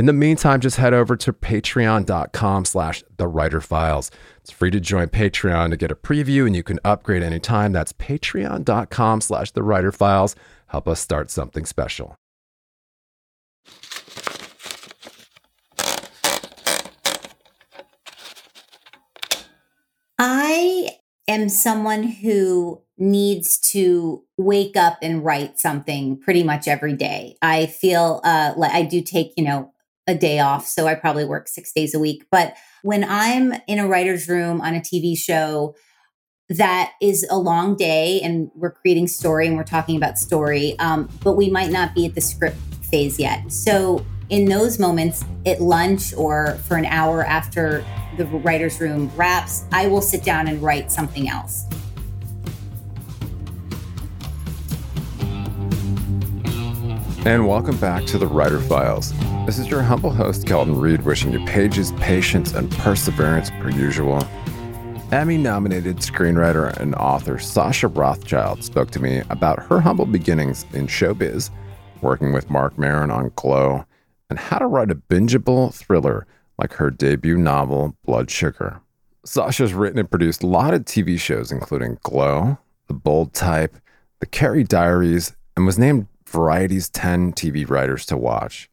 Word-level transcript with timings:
In 0.00 0.06
the 0.06 0.14
meantime, 0.14 0.60
just 0.60 0.78
head 0.78 0.94
over 0.94 1.14
to 1.14 1.30
patreon.com 1.30 2.64
slash 2.64 3.04
the 3.18 3.28
writer 3.28 3.60
files. 3.60 4.10
It's 4.38 4.50
free 4.50 4.70
to 4.70 4.80
join 4.80 5.08
Patreon 5.08 5.68
to 5.68 5.76
get 5.76 5.92
a 5.92 5.94
preview 5.94 6.46
and 6.46 6.56
you 6.56 6.62
can 6.62 6.80
upgrade 6.86 7.22
anytime. 7.22 7.72
That's 7.72 7.92
patreon.com 7.92 9.20
slash 9.20 9.50
the 9.50 9.62
writer 9.62 9.92
files. 9.92 10.34
Help 10.68 10.88
us 10.88 11.00
start 11.00 11.30
something 11.30 11.66
special. 11.66 12.16
I 20.18 20.92
am 21.28 21.50
someone 21.50 22.04
who 22.04 22.80
needs 22.96 23.58
to 23.72 24.24
wake 24.38 24.78
up 24.78 24.96
and 25.02 25.22
write 25.22 25.58
something 25.58 26.18
pretty 26.18 26.42
much 26.42 26.68
every 26.68 26.94
day. 26.94 27.36
I 27.42 27.66
feel 27.66 28.22
uh, 28.24 28.54
like 28.56 28.72
I 28.72 28.80
do 28.80 29.02
take, 29.02 29.34
you 29.36 29.44
know, 29.44 29.74
a 30.10 30.14
day 30.14 30.40
off. 30.40 30.66
So 30.66 30.86
I 30.86 30.94
probably 30.94 31.24
work 31.24 31.48
six 31.48 31.72
days 31.72 31.94
a 31.94 31.98
week. 31.98 32.26
But 32.30 32.54
when 32.82 33.04
I'm 33.04 33.54
in 33.66 33.78
a 33.78 33.88
writer's 33.88 34.28
room 34.28 34.60
on 34.60 34.74
a 34.74 34.80
TV 34.80 35.16
show, 35.16 35.74
that 36.50 36.92
is 37.00 37.24
a 37.30 37.38
long 37.38 37.76
day 37.76 38.20
and 38.20 38.50
we're 38.56 38.72
creating 38.72 39.06
story 39.06 39.46
and 39.46 39.56
we're 39.56 39.62
talking 39.62 39.96
about 39.96 40.18
story, 40.18 40.76
um, 40.80 41.08
but 41.22 41.34
we 41.34 41.48
might 41.48 41.70
not 41.70 41.94
be 41.94 42.06
at 42.06 42.16
the 42.16 42.20
script 42.20 42.56
phase 42.82 43.20
yet. 43.20 43.52
So 43.52 44.04
in 44.30 44.46
those 44.46 44.78
moments 44.78 45.24
at 45.46 45.60
lunch 45.60 46.12
or 46.14 46.58
for 46.66 46.76
an 46.76 46.86
hour 46.86 47.24
after 47.24 47.84
the 48.16 48.24
writer's 48.26 48.80
room 48.80 49.10
wraps, 49.14 49.64
I 49.70 49.86
will 49.86 50.02
sit 50.02 50.24
down 50.24 50.48
and 50.48 50.60
write 50.60 50.90
something 50.90 51.28
else. 51.28 51.66
And 57.26 57.46
welcome 57.46 57.76
back 57.76 58.06
to 58.06 58.16
the 58.16 58.26
Writer 58.26 58.62
Files. 58.62 59.12
This 59.44 59.58
is 59.58 59.68
your 59.68 59.82
humble 59.82 60.08
host, 60.08 60.46
Kelton 60.46 60.80
Reid, 60.80 61.02
wishing 61.02 61.32
you 61.34 61.44
pages, 61.44 61.92
patience, 61.98 62.54
and 62.54 62.70
perseverance 62.78 63.50
per 63.50 63.68
usual. 63.68 64.26
Emmy 65.12 65.36
nominated 65.36 65.98
screenwriter 65.98 66.74
and 66.78 66.94
author 66.94 67.34
Sascha 67.34 67.94
Rothchild 67.94 68.64
spoke 68.64 68.90
to 68.92 69.02
me 69.02 69.22
about 69.28 69.62
her 69.64 69.80
humble 69.80 70.06
beginnings 70.06 70.64
in 70.72 70.86
showbiz, 70.86 71.50
working 72.00 72.32
with 72.32 72.48
Marc 72.48 72.78
Maron 72.78 73.10
on 73.10 73.30
Glow, 73.36 73.84
and 74.30 74.38
how 74.38 74.56
to 74.56 74.66
write 74.66 74.90
a 74.90 74.94
bingeable 74.94 75.74
thriller 75.74 76.26
like 76.56 76.72
her 76.72 76.90
debut 76.90 77.36
novel, 77.36 77.94
Blood 78.06 78.30
Sugar. 78.30 78.80
Sascha's 79.26 79.74
written 79.74 79.98
and 79.98 80.10
produced 80.10 80.42
a 80.42 80.46
lot 80.46 80.72
of 80.72 80.86
TV 80.86 81.20
shows, 81.20 81.52
including 81.52 81.98
Glow, 82.02 82.56
The 82.86 82.94
Bold 82.94 83.34
Type, 83.34 83.76
The 84.20 84.26
Carrie 84.26 84.64
Diaries, 84.64 85.36
and 85.54 85.66
was 85.66 85.78
named 85.78 86.06
Variety's 86.30 86.88
10 86.88 87.32
TV 87.32 87.68
Writers 87.68 88.06
to 88.06 88.16
Watch. 88.16 88.70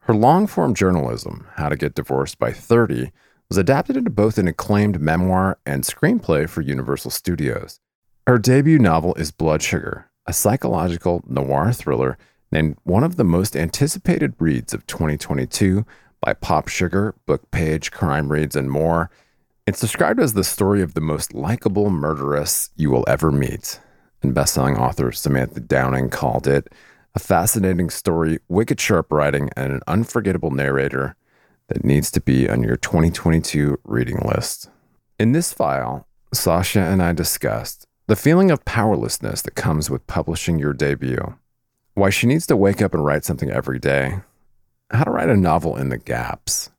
Her 0.00 0.14
long 0.14 0.46
form 0.46 0.74
journalism, 0.74 1.46
How 1.56 1.68
to 1.68 1.76
Get 1.76 1.94
Divorced 1.94 2.38
by 2.38 2.52
30, 2.52 3.10
was 3.48 3.58
adapted 3.58 3.96
into 3.96 4.10
both 4.10 4.38
an 4.38 4.46
acclaimed 4.46 5.00
memoir 5.00 5.58
and 5.66 5.82
screenplay 5.82 6.48
for 6.48 6.60
Universal 6.60 7.10
Studios. 7.10 7.80
Her 8.26 8.38
debut 8.38 8.78
novel 8.78 9.14
is 9.16 9.32
Blood 9.32 9.60
Sugar, 9.62 10.08
a 10.26 10.32
psychological 10.32 11.22
noir 11.26 11.72
thriller 11.72 12.16
named 12.52 12.76
one 12.84 13.02
of 13.02 13.16
the 13.16 13.24
most 13.24 13.56
anticipated 13.56 14.34
reads 14.38 14.72
of 14.72 14.86
2022 14.86 15.84
by 16.20 16.32
PopSugar, 16.32 17.14
Book 17.26 17.50
Page, 17.50 17.90
CrimeReads, 17.90 18.54
and 18.54 18.70
more. 18.70 19.10
It's 19.66 19.80
described 19.80 20.20
as 20.20 20.34
the 20.34 20.44
story 20.44 20.80
of 20.80 20.94
the 20.94 21.00
most 21.00 21.34
likable 21.34 21.90
murderess 21.90 22.70
you 22.76 22.90
will 22.90 23.04
ever 23.08 23.32
meet. 23.32 23.80
And 24.24 24.34
bestselling 24.34 24.78
author 24.78 25.12
Samantha 25.12 25.60
Downing 25.60 26.08
called 26.08 26.46
it 26.46 26.72
a 27.14 27.18
fascinating 27.18 27.90
story, 27.90 28.38
wicked 28.48 28.80
sharp 28.80 29.12
writing, 29.12 29.50
and 29.54 29.70
an 29.70 29.82
unforgettable 29.86 30.50
narrator 30.50 31.14
that 31.66 31.84
needs 31.84 32.10
to 32.12 32.22
be 32.22 32.48
on 32.48 32.62
your 32.62 32.78
2022 32.78 33.78
reading 33.84 34.22
list. 34.24 34.70
In 35.20 35.32
this 35.32 35.52
file, 35.52 36.08
Sascha 36.34 36.90
and 36.90 37.02
I 37.02 37.12
discussed 37.12 37.86
the 38.06 38.16
feeling 38.16 38.50
of 38.50 38.64
powerlessness 38.64 39.42
that 39.42 39.56
comes 39.56 39.90
with 39.90 40.06
publishing 40.06 40.58
your 40.58 40.72
debut, 40.72 41.34
why 41.92 42.08
she 42.08 42.26
needs 42.26 42.46
to 42.46 42.56
wake 42.56 42.80
up 42.80 42.94
and 42.94 43.04
write 43.04 43.26
something 43.26 43.50
every 43.50 43.78
day, 43.78 44.20
how 44.90 45.04
to 45.04 45.10
write 45.10 45.28
a 45.28 45.36
novel 45.36 45.76
in 45.76 45.90
the 45.90 45.98
gaps, 45.98 46.70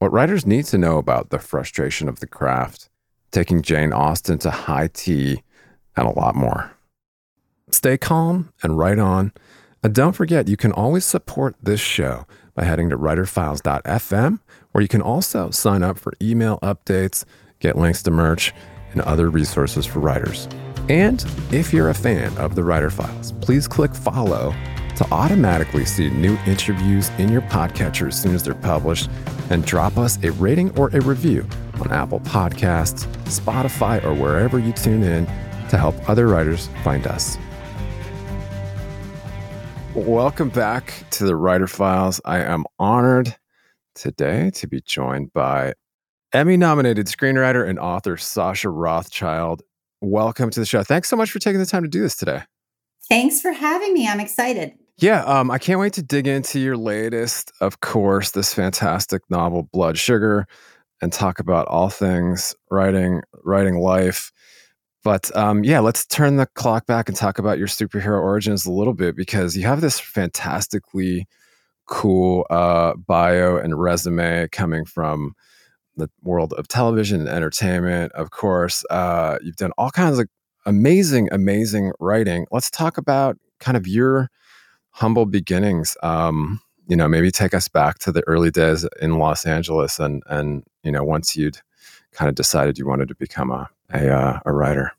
what 0.00 0.12
writers 0.12 0.44
need 0.44 0.66
to 0.66 0.76
know 0.76 0.98
about 0.98 1.30
the 1.30 1.38
frustration 1.38 2.10
of 2.10 2.20
the 2.20 2.26
craft, 2.26 2.90
taking 3.30 3.62
Jane 3.62 3.94
Austen 3.94 4.36
to 4.40 4.50
high 4.50 4.88
tea, 4.92 5.42
and 5.96 6.06
a 6.06 6.10
lot 6.12 6.34
more. 6.34 6.72
Stay 7.72 7.96
calm 7.96 8.52
and 8.62 8.78
write 8.78 8.98
on. 8.98 9.32
And 9.82 9.94
don't 9.94 10.12
forget, 10.12 10.48
you 10.48 10.56
can 10.56 10.72
always 10.72 11.04
support 11.04 11.56
this 11.62 11.80
show 11.80 12.26
by 12.54 12.64
heading 12.64 12.90
to 12.90 12.98
writerfiles.fm, 12.98 14.40
where 14.72 14.82
you 14.82 14.88
can 14.88 15.00
also 15.00 15.50
sign 15.50 15.82
up 15.82 15.98
for 15.98 16.12
email 16.20 16.58
updates, 16.62 17.24
get 17.60 17.76
links 17.76 18.02
to 18.02 18.10
merch, 18.10 18.52
and 18.92 19.00
other 19.02 19.30
resources 19.30 19.86
for 19.86 20.00
writers. 20.00 20.48
And 20.88 21.24
if 21.50 21.72
you're 21.72 21.90
a 21.90 21.94
fan 21.94 22.36
of 22.36 22.54
the 22.54 22.64
Writer 22.64 22.90
Files, 22.90 23.32
please 23.40 23.68
click 23.68 23.94
follow 23.94 24.54
to 24.96 25.06
automatically 25.12 25.84
see 25.84 26.10
new 26.10 26.36
interviews 26.46 27.08
in 27.18 27.30
your 27.30 27.42
podcatcher 27.42 28.08
as 28.08 28.20
soon 28.20 28.34
as 28.34 28.42
they're 28.42 28.54
published, 28.54 29.08
and 29.48 29.64
drop 29.64 29.96
us 29.96 30.22
a 30.22 30.32
rating 30.32 30.76
or 30.78 30.88
a 30.88 31.00
review 31.00 31.46
on 31.80 31.90
Apple 31.90 32.20
Podcasts, 32.20 33.06
Spotify, 33.24 34.04
or 34.04 34.12
wherever 34.12 34.58
you 34.58 34.72
tune 34.72 35.02
in 35.02 35.24
to 35.70 35.78
help 35.78 35.94
other 36.08 36.26
writers 36.26 36.68
find 36.82 37.06
us. 37.06 37.38
Welcome 40.06 40.48
back 40.48 41.04
to 41.10 41.24
the 41.24 41.36
Writer 41.36 41.66
Files. 41.66 42.22
I 42.24 42.38
am 42.38 42.64
honored 42.78 43.36
today 43.94 44.50
to 44.54 44.66
be 44.66 44.80
joined 44.80 45.30
by 45.34 45.74
Emmy 46.32 46.56
nominated 46.56 47.06
screenwriter 47.06 47.68
and 47.68 47.78
author 47.78 48.16
Sascha 48.16 48.72
Rothchild. 48.74 49.60
Welcome 50.00 50.48
to 50.50 50.58
the 50.58 50.64
show. 50.64 50.82
Thanks 50.82 51.10
so 51.10 51.16
much 51.16 51.30
for 51.30 51.38
taking 51.38 51.60
the 51.60 51.66
time 51.66 51.82
to 51.82 51.88
do 51.88 52.00
this 52.00 52.16
today. 52.16 52.42
Thanks 53.10 53.42
for 53.42 53.52
having 53.52 53.92
me. 53.92 54.08
I'm 54.08 54.20
excited. 54.20 54.72
Yeah, 54.96 55.22
um, 55.24 55.50
I 55.50 55.58
can't 55.58 55.78
wait 55.78 55.92
to 55.92 56.02
dig 56.02 56.26
into 56.26 56.58
your 56.58 56.78
latest, 56.78 57.52
of 57.60 57.80
course, 57.80 58.30
this 58.30 58.54
fantastic 58.54 59.20
novel, 59.28 59.68
Blood 59.70 59.98
Sugar, 59.98 60.46
and 61.02 61.12
talk 61.12 61.40
about 61.40 61.68
all 61.68 61.90
things 61.90 62.54
writing, 62.70 63.20
writing 63.44 63.76
life. 63.76 64.32
But 65.02 65.34
um, 65.36 65.64
yeah, 65.64 65.80
let's 65.80 66.04
turn 66.06 66.36
the 66.36 66.46
clock 66.46 66.86
back 66.86 67.08
and 67.08 67.16
talk 67.16 67.38
about 67.38 67.58
your 67.58 67.68
superhero 67.68 68.20
origins 68.20 68.66
a 68.66 68.72
little 68.72 68.92
bit 68.92 69.16
because 69.16 69.56
you 69.56 69.64
have 69.64 69.80
this 69.80 69.98
fantastically 69.98 71.26
cool 71.86 72.46
uh, 72.50 72.94
bio 72.94 73.56
and 73.56 73.80
resume 73.80 74.48
coming 74.48 74.84
from 74.84 75.34
the 75.96 76.08
world 76.22 76.52
of 76.54 76.68
television 76.68 77.20
and 77.20 77.28
entertainment. 77.28 78.12
Of 78.12 78.30
course, 78.30 78.84
uh, 78.90 79.38
you've 79.42 79.56
done 79.56 79.72
all 79.78 79.90
kinds 79.90 80.18
of 80.18 80.28
amazing, 80.66 81.28
amazing 81.32 81.92
writing. 81.98 82.46
Let's 82.50 82.70
talk 82.70 82.98
about 82.98 83.38
kind 83.58 83.76
of 83.76 83.86
your 83.86 84.30
humble 84.90 85.26
beginnings. 85.26 85.96
Um, 86.02 86.60
you 86.88 86.96
know, 86.96 87.08
maybe 87.08 87.30
take 87.30 87.54
us 87.54 87.68
back 87.68 87.98
to 88.00 88.12
the 88.12 88.22
early 88.26 88.50
days 88.50 88.86
in 89.00 89.18
Los 89.18 89.46
Angeles, 89.46 89.98
and 89.98 90.22
and 90.26 90.64
you 90.82 90.90
know, 90.90 91.04
once 91.04 91.36
you'd 91.36 91.58
kind 92.12 92.28
of 92.28 92.34
decided 92.34 92.78
you 92.78 92.86
wanted 92.86 93.08
to 93.08 93.14
become 93.14 93.50
a 93.50 93.70
a, 93.92 94.08
uh, 94.08 94.40
a 94.44 94.52
writer? 94.52 94.92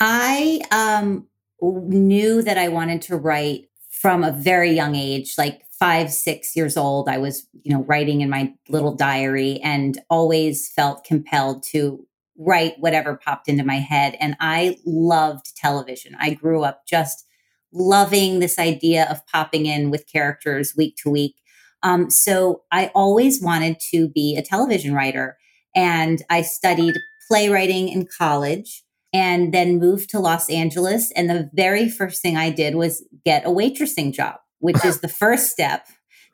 I 0.00 0.60
um, 0.70 1.26
knew 1.60 2.42
that 2.42 2.58
I 2.58 2.68
wanted 2.68 3.02
to 3.02 3.16
write 3.16 3.68
from 3.90 4.24
a 4.24 4.32
very 4.32 4.70
young 4.72 4.94
age, 4.94 5.34
like 5.38 5.62
five, 5.70 6.12
six 6.12 6.54
years 6.56 6.76
old. 6.76 7.08
I 7.08 7.18
was, 7.18 7.46
you 7.62 7.72
know, 7.72 7.82
writing 7.84 8.20
in 8.20 8.30
my 8.30 8.52
little 8.68 8.94
diary 8.94 9.60
and 9.62 9.98
always 10.10 10.70
felt 10.70 11.04
compelled 11.04 11.62
to 11.70 12.06
write 12.36 12.74
whatever 12.78 13.16
popped 13.16 13.48
into 13.48 13.64
my 13.64 13.76
head. 13.76 14.16
And 14.20 14.36
I 14.40 14.78
loved 14.84 15.56
television. 15.56 16.16
I 16.18 16.34
grew 16.34 16.64
up 16.64 16.86
just 16.86 17.26
loving 17.72 18.38
this 18.38 18.58
idea 18.58 19.06
of 19.10 19.26
popping 19.26 19.66
in 19.66 19.90
with 19.90 20.06
characters 20.06 20.74
week 20.76 20.96
to 20.98 21.10
week. 21.10 21.36
Um, 21.82 22.08
so 22.08 22.62
I 22.72 22.90
always 22.94 23.42
wanted 23.42 23.78
to 23.90 24.08
be 24.08 24.36
a 24.36 24.42
television 24.42 24.94
writer. 24.94 25.36
And 25.74 26.22
I 26.30 26.42
studied 26.42 26.94
playwriting 27.28 27.88
in 27.88 28.06
college 28.18 28.84
and 29.12 29.54
then 29.54 29.78
moved 29.78 30.10
to 30.10 30.18
Los 30.18 30.50
Angeles. 30.50 31.12
And 31.12 31.30
the 31.30 31.48
very 31.54 31.88
first 31.88 32.20
thing 32.20 32.36
I 32.36 32.50
did 32.50 32.74
was 32.74 33.04
get 33.24 33.46
a 33.46 33.50
waitressing 33.50 34.12
job, 34.12 34.36
which 34.58 34.84
is 34.84 35.00
the 35.00 35.08
first 35.08 35.50
step 35.50 35.86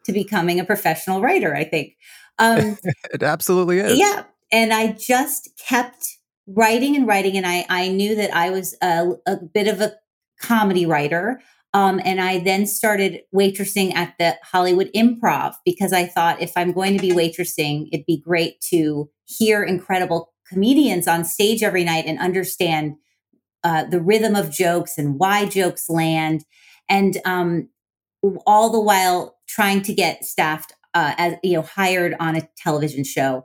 to 0.07 0.13
becoming 0.13 0.59
a 0.59 0.65
professional 0.65 1.21
writer, 1.21 1.55
I 1.55 1.65
think. 1.65 1.93
Um, 2.39 2.79
it 3.13 3.23
absolutely 3.23 3.81
is. 3.81 3.99
Yeah. 3.99 4.25
And 4.51 4.73
I 4.73 4.93
just 4.93 5.51
kept 5.59 6.17
writing 6.47 6.97
and 6.97 7.07
writing. 7.07 7.37
And 7.37 7.47
I, 7.47 7.67
I 7.69 7.89
knew 7.89 8.15
that 8.15 8.35
I 8.35 8.51
was 8.51 8.75
a, 8.83 9.11
a 9.27 9.37
bit 9.37 9.69
of 9.69 9.83
a 9.83 9.93
comedy 10.41 10.87
writer. 10.87 11.41
Um, 11.73 12.01
and 12.05 12.21
I 12.21 12.39
then 12.39 12.67
started 12.67 13.21
waitressing 13.35 13.95
at 13.95 14.15
the 14.19 14.37
Hollywood 14.43 14.91
Improv 14.95 15.55
because 15.65 15.93
I 15.93 16.07
thought 16.07 16.43
if 16.43 16.53
I'm 16.57 16.73
going 16.73 16.97
to 16.97 17.01
be 17.01 17.13
waitressing, 17.13 17.89
it'd 17.93 18.07
be 18.07 18.21
great 18.21 18.61
to 18.71 19.09
hear 19.27 19.63
incredible 19.63 20.33
comedians 20.50 21.06
on 21.06 21.25
stage 21.25 21.62
every 21.62 21.85
night 21.85 22.05
and 22.06 22.19
understand 22.19 22.97
uh, 23.62 23.85
the 23.85 24.00
rhythm 24.00 24.35
of 24.35 24.50
jokes 24.50 24.99
and 24.99 25.19
why 25.19 25.47
jokes 25.47 25.88
land. 25.88 26.44
And 26.88 27.19
um, 27.25 27.69
all 28.47 28.70
the 28.70 28.81
while 28.81 29.37
trying 29.49 29.82
to 29.82 29.94
get 29.94 30.25
staffed 30.25 30.73
uh, 30.94 31.14
as 31.17 31.35
you 31.43 31.55
know 31.55 31.62
hired 31.62 32.14
on 32.19 32.37
a 32.37 32.49
television 32.56 33.05
show. 33.05 33.44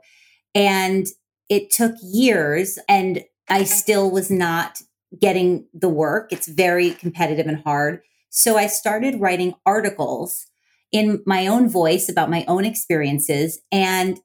And 0.54 1.06
it 1.48 1.70
took 1.70 1.94
years 2.02 2.78
and 2.88 3.22
i 3.48 3.62
still 3.62 4.10
was 4.10 4.30
not 4.30 4.80
getting 5.20 5.66
the 5.72 5.88
work. 5.88 6.32
It's 6.32 6.48
very 6.48 6.90
competitive 6.90 7.46
and 7.46 7.62
hard. 7.62 8.00
So 8.30 8.56
i 8.56 8.66
started 8.66 9.20
writing 9.20 9.54
articles 9.64 10.46
in 10.92 11.22
my 11.26 11.46
own 11.46 11.68
voice 11.68 12.08
about 12.08 12.30
my 12.30 12.44
own 12.48 12.64
experiences 12.64 13.60
and 13.70 14.18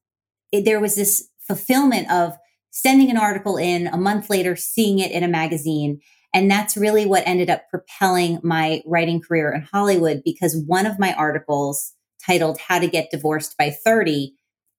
it, 0.51 0.65
there 0.65 0.79
was 0.79 0.95
this 0.95 1.27
fulfillment 1.39 2.11
of 2.11 2.37
sending 2.71 3.11
an 3.11 3.17
article 3.17 3.57
in 3.57 3.87
a 3.87 3.97
month 3.97 4.29
later 4.29 4.55
seeing 4.55 4.99
it 4.99 5.11
in 5.11 5.23
a 5.23 5.27
magazine 5.27 6.01
and 6.33 6.49
that's 6.49 6.77
really 6.77 7.05
what 7.05 7.23
ended 7.25 7.49
up 7.49 7.69
propelling 7.69 8.39
my 8.43 8.81
writing 8.85 9.21
career 9.21 9.51
in 9.51 9.63
Hollywood 9.63 10.21
because 10.23 10.55
one 10.65 10.85
of 10.85 10.99
my 10.99 11.13
articles 11.13 11.93
titled 12.25 12.57
How 12.57 12.79
to 12.79 12.87
Get 12.87 13.11
Divorced 13.11 13.57
by 13.57 13.69
30 13.69 14.33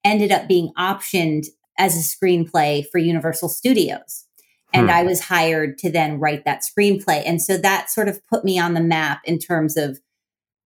ended 0.04 0.32
up 0.32 0.48
being 0.48 0.72
optioned 0.78 1.46
as 1.78 1.94
a 1.94 1.98
screenplay 2.26 2.84
for 2.90 2.98
Universal 2.98 3.50
Studios. 3.50 4.24
And 4.72 4.86
hmm. 4.86 4.94
I 4.94 5.02
was 5.02 5.20
hired 5.20 5.76
to 5.78 5.90
then 5.90 6.18
write 6.18 6.44
that 6.44 6.62
screenplay. 6.62 7.22
And 7.26 7.42
so 7.42 7.58
that 7.58 7.90
sort 7.90 8.08
of 8.08 8.26
put 8.26 8.44
me 8.44 8.58
on 8.58 8.74
the 8.74 8.80
map 8.80 9.20
in 9.24 9.38
terms 9.38 9.76
of 9.76 10.00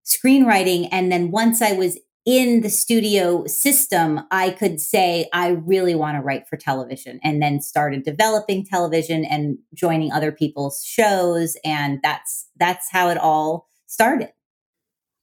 screenwriting. 0.04 0.88
And 0.92 1.10
then 1.10 1.32
once 1.32 1.60
I 1.60 1.72
was 1.72 1.98
in 2.26 2.60
the 2.62 2.68
studio 2.68 3.46
system, 3.46 4.20
I 4.32 4.50
could 4.50 4.80
say, 4.80 5.28
I 5.32 5.50
really 5.50 5.94
want 5.94 6.16
to 6.16 6.22
write 6.22 6.48
for 6.48 6.56
television 6.56 7.20
and 7.22 7.40
then 7.40 7.60
started 7.60 8.02
developing 8.02 8.64
television 8.64 9.24
and 9.24 9.58
joining 9.72 10.10
other 10.10 10.32
people's 10.32 10.82
shows. 10.84 11.56
And 11.64 12.00
that's, 12.02 12.48
that's 12.58 12.90
how 12.90 13.08
it 13.10 13.16
all 13.16 13.68
started. 13.86 14.30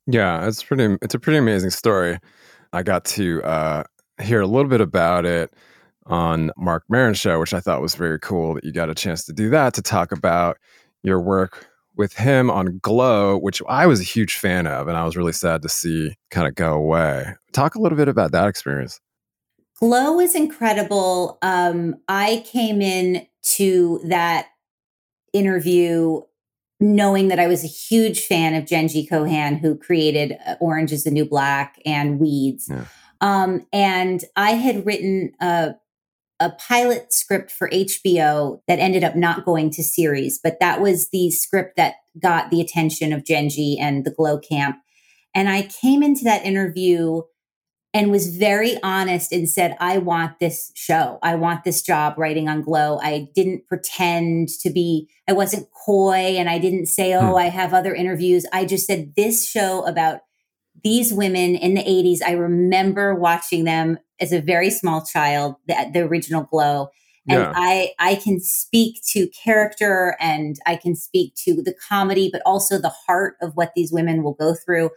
Yeah, 0.07 0.47
it's 0.47 0.63
pretty, 0.63 0.97
it's 1.01 1.13
a 1.13 1.19
pretty 1.19 1.37
amazing 1.37 1.71
story. 1.71 2.19
I 2.71 2.83
got 2.83 3.03
to 3.05 3.43
uh, 3.43 3.83
hear 4.21 4.39
a 4.39 4.47
little 4.47 4.69
bit 4.69 4.81
about 4.81 5.25
it 5.25 5.53
on 6.05 6.51
Marc 6.57 6.83
Maron's 6.89 7.19
show, 7.19 7.37
which 7.39 7.53
I 7.53 7.59
thought 7.59 7.81
was 7.81 7.95
very 7.95 8.19
cool 8.19 8.55
that 8.55 8.63
you 8.63 8.71
got 8.71 8.89
a 8.89 8.95
chance 8.95 9.25
to 9.25 9.33
do 9.33 9.49
that 9.49 9.73
to 9.73 9.81
talk 9.81 10.13
about 10.13 10.57
your 11.03 11.19
work 11.19 11.67
with 11.95 12.13
him 12.13 12.49
on 12.49 12.79
Glow, 12.79 13.37
which 13.37 13.61
I 13.67 13.85
was 13.85 13.99
a 13.99 14.03
huge 14.03 14.37
fan 14.37 14.67
of, 14.67 14.87
and 14.87 14.97
I 14.97 15.05
was 15.05 15.15
really 15.15 15.33
sad 15.33 15.61
to 15.61 15.69
see 15.69 16.15
kind 16.31 16.47
of 16.47 16.55
go 16.55 16.73
away. 16.73 17.33
Talk 17.51 17.75
a 17.75 17.79
little 17.79 17.97
bit 17.97 18.07
about 18.07 18.31
that 18.31 18.47
experience. 18.47 18.99
Glow 19.79 20.13
was 20.13 20.35
incredible. 20.35 21.37
Um, 21.41 21.95
I 22.07 22.43
came 22.45 22.81
in 22.81 23.27
to 23.57 23.99
that 24.05 24.47
interview 25.33 26.21
knowing 26.79 27.29
that 27.29 27.39
I 27.39 27.47
was 27.47 27.63
a 27.63 27.67
huge 27.67 28.25
fan 28.25 28.55
of 28.55 28.65
Jenji 28.65 29.07
Kohan, 29.07 29.59
who 29.59 29.75
created 29.75 30.37
uh, 30.45 30.55
Orange 30.59 30.91
is 30.91 31.03
the 31.03 31.11
New 31.11 31.25
Black 31.25 31.81
and 31.85 32.19
Weeds. 32.19 32.67
Yeah. 32.69 32.85
Um, 33.21 33.65
and 33.71 34.23
I 34.35 34.51
had 34.51 34.85
written 34.85 35.31
a 35.39 35.75
a 36.39 36.51
pilot 36.51 37.13
script 37.13 37.51
for 37.51 37.69
HBO 37.69 38.59
that 38.67 38.79
ended 38.79 39.03
up 39.03 39.15
not 39.15 39.45
going 39.45 39.69
to 39.71 39.83
series, 39.83 40.39
but 40.43 40.59
that 40.59 40.81
was 40.81 41.09
the 41.09 41.31
script 41.31 41.77
that 41.77 41.95
got 42.21 42.49
the 42.49 42.61
attention 42.61 43.13
of 43.13 43.23
Jenji 43.23 43.75
and 43.79 44.05
the 44.05 44.11
Glow 44.11 44.39
Camp. 44.39 44.77
And 45.35 45.49
I 45.49 45.63
came 45.63 46.03
into 46.03 46.23
that 46.25 46.45
interview 46.45 47.21
and 47.93 48.09
was 48.09 48.35
very 48.35 48.81
honest 48.81 49.31
and 49.31 49.47
said, 49.47 49.77
I 49.79 49.99
want 49.99 50.39
this 50.39 50.71
show. 50.75 51.19
I 51.21 51.35
want 51.35 51.63
this 51.63 51.81
job 51.83 52.15
writing 52.17 52.49
on 52.49 52.63
Glow. 52.63 52.99
I 53.01 53.27
didn't 53.35 53.67
pretend 53.67 54.49
to 54.61 54.71
be, 54.71 55.07
I 55.27 55.33
wasn't 55.33 55.69
coy 55.85 56.35
and 56.37 56.49
I 56.49 56.57
didn't 56.57 56.87
say, 56.87 57.13
oh, 57.13 57.29
hmm. 57.29 57.35
I 57.35 57.49
have 57.49 57.73
other 57.73 57.93
interviews. 57.93 58.45
I 58.51 58.65
just 58.65 58.87
said, 58.87 59.13
this 59.15 59.47
show 59.47 59.85
about 59.85 60.21
these 60.83 61.13
women 61.13 61.55
in 61.55 61.75
the 61.75 61.83
80s, 61.83 62.19
I 62.25 62.31
remember 62.31 63.13
watching 63.13 63.63
them 63.63 63.99
as 64.23 64.31
a 64.31 64.41
very 64.41 64.69
small 64.69 65.05
child, 65.05 65.55
the, 65.67 65.75
the 65.93 65.99
original 65.99 66.43
Glow. 66.43 66.87
And 67.27 67.39
yeah. 67.39 67.53
I, 67.55 67.91
I 67.99 68.15
can 68.15 68.39
speak 68.39 69.01
to 69.11 69.27
character 69.27 70.15
and 70.19 70.55
I 70.65 70.77
can 70.77 70.95
speak 70.95 71.35
to 71.43 71.61
the 71.61 71.75
comedy, 71.89 72.29
but 72.31 72.41
also 72.45 72.77
the 72.77 72.93
heart 73.05 73.35
of 73.41 73.51
what 73.55 73.73
these 73.75 73.91
women 73.91 74.23
will 74.23 74.33
go 74.33 74.55
through. 74.55 74.89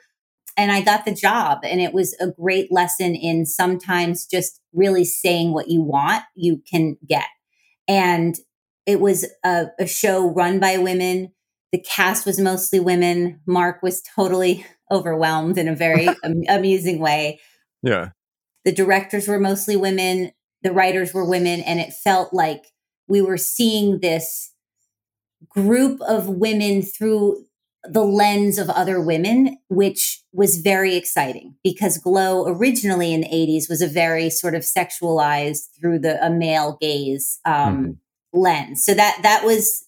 And 0.57 0.73
I 0.73 0.81
got 0.81 1.05
the 1.05 1.15
job, 1.15 1.59
and 1.65 1.83
it 1.83 1.93
was 1.93 2.17
a 2.19 2.29
great 2.29 2.73
lesson 2.73 3.15
in 3.15 3.45
sometimes 3.45 4.25
just 4.25 4.59
really 4.73 5.05
saying 5.05 5.53
what 5.53 5.69
you 5.69 5.83
want, 5.83 6.23
you 6.35 6.63
can 6.71 6.97
get. 7.07 7.27
And 7.87 8.35
it 8.87 9.01
was 9.01 9.27
a, 9.45 9.67
a 9.79 9.87
show 9.87 10.31
run 10.31 10.59
by 10.59 10.79
women. 10.79 11.33
The 11.73 11.79
cast 11.83 12.25
was 12.25 12.41
mostly 12.41 12.81
women. 12.81 13.41
Marc 13.47 13.83
was 13.83 14.01
totally 14.01 14.65
overwhelmed 14.91 15.59
in 15.59 15.69
a 15.69 15.77
very 15.77 16.09
amusing 16.49 17.01
way. 17.01 17.39
Yeah. 17.83 18.11
The 18.67 18.73
directors 18.73 19.29
were 19.29 19.39
mostly 19.39 19.77
women, 19.77 20.33
the 20.63 20.73
writers 20.73 21.15
were 21.15 21.25
women, 21.25 21.61
and 21.61 21.79
it 21.79 21.93
felt 21.93 22.35
like 22.35 22.65
we 23.07 23.23
were 23.23 23.39
seeing 23.39 24.01
this 24.01 24.53
group 25.49 26.01
of 26.01 26.29
women 26.29 26.83
through 26.83 27.47
the 27.85 28.05
lens 28.05 28.59
of 28.59 28.69
other 28.69 29.01
women, 29.01 29.59
which 29.69 30.21
was 30.33 30.59
very 30.59 30.97
exciting 30.97 31.55
because 31.63 31.99
Glow 31.99 32.49
originally 32.49 33.15
in 33.15 33.21
the 33.21 33.29
80s 33.29 33.71
was 33.71 33.81
a 33.81 33.87
very 33.87 34.29
sort 34.31 34.57
of 34.57 34.63
sexualized 34.63 35.69
through 35.79 36.01
the 36.01 36.21
a 36.25 36.29
male 36.29 36.77
gaze 36.81 37.39
um, 37.45 37.77
mm-hmm. 38.35 38.39
lens. 38.41 38.85
So 38.85 38.95
that 38.95 39.21
that 39.23 39.45
was 39.45 39.85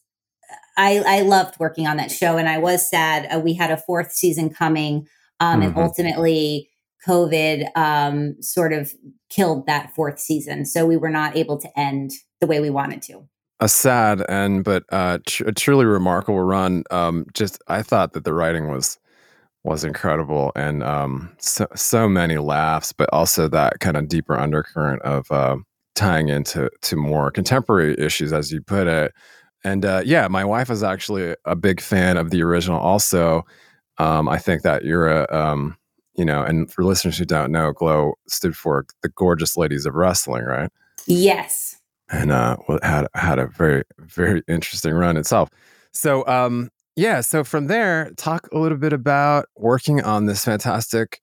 I, 0.76 1.02
I 1.04 1.20
loved 1.22 1.58
working 1.58 1.88
on 1.88 1.96
that 1.96 2.12
show, 2.12 2.36
and 2.36 2.48
I 2.48 2.58
was 2.58 2.88
sad. 2.88 3.26
Uh, 3.34 3.40
we 3.40 3.54
had 3.54 3.72
a 3.72 3.76
fourth 3.76 4.12
season 4.12 4.50
coming, 4.50 5.08
um, 5.40 5.60
mm-hmm. 5.60 5.70
and 5.70 5.76
ultimately 5.76 6.70
COVID 7.06 7.76
um, 7.76 8.40
sort 8.42 8.72
of 8.72 8.92
killed 9.30 9.66
that 9.66 9.94
fourth 9.94 10.18
season. 10.18 10.64
So 10.64 10.86
we 10.86 10.96
were 10.96 11.10
not 11.10 11.36
able 11.36 11.58
to 11.58 11.78
end 11.78 12.12
the 12.40 12.46
way 12.46 12.60
we 12.60 12.70
wanted 12.70 13.02
to. 13.02 13.28
A 13.60 13.68
sad 13.68 14.24
and 14.28 14.62
but 14.62 14.84
uh, 14.90 15.18
tr- 15.26 15.48
a 15.48 15.52
truly 15.52 15.84
remarkable 15.84 16.40
run. 16.40 16.84
Um, 16.90 17.26
just 17.34 17.60
I 17.66 17.82
thought 17.82 18.12
that 18.12 18.24
the 18.24 18.32
writing 18.32 18.68
was 18.70 18.98
was 19.64 19.82
incredible 19.82 20.52
and 20.54 20.82
um, 20.84 21.34
so 21.38 21.66
so 21.74 22.08
many 22.08 22.38
laughs, 22.38 22.92
but 22.92 23.08
also 23.12 23.48
that 23.48 23.80
kind 23.80 23.96
of 23.96 24.08
deeper 24.08 24.36
undercurrent 24.36 25.02
of 25.02 25.30
uh, 25.32 25.56
tying 25.96 26.28
into 26.28 26.70
to 26.82 26.96
more 26.96 27.30
contemporary 27.32 27.96
issues, 27.98 28.32
as 28.32 28.52
you 28.52 28.62
put 28.62 28.86
it. 28.86 29.12
And 29.64 29.84
uh, 29.84 30.02
yeah, 30.04 30.28
my 30.28 30.44
wife 30.44 30.70
is 30.70 30.84
actually 30.84 31.34
a 31.44 31.56
big 31.56 31.80
fan 31.80 32.16
of 32.16 32.30
the 32.30 32.42
original. 32.42 32.78
Also, 32.78 33.44
um, 33.98 34.28
I 34.28 34.38
think 34.38 34.62
that 34.62 34.84
era 34.84 35.26
um, 35.30 35.76
you 36.18 36.24
know, 36.24 36.42
and 36.42 36.70
for 36.70 36.84
listeners 36.84 37.16
who 37.16 37.24
don't 37.24 37.52
know, 37.52 37.72
Glow 37.72 38.14
stood 38.26 38.56
for 38.56 38.84
the 39.02 39.08
gorgeous 39.08 39.56
ladies 39.56 39.86
of 39.86 39.94
wrestling, 39.94 40.44
right? 40.44 40.70
Yes. 41.06 41.80
And 42.10 42.32
uh, 42.32 42.56
had 42.82 43.06
had 43.14 43.38
a 43.38 43.46
very 43.46 43.84
very 43.98 44.42
interesting 44.48 44.94
run 44.94 45.16
itself. 45.16 45.48
So 45.92 46.26
um, 46.26 46.70
yeah, 46.96 47.20
so 47.20 47.44
from 47.44 47.68
there, 47.68 48.10
talk 48.16 48.48
a 48.52 48.58
little 48.58 48.78
bit 48.78 48.92
about 48.92 49.46
working 49.56 50.02
on 50.02 50.26
this 50.26 50.44
fantastic 50.44 51.20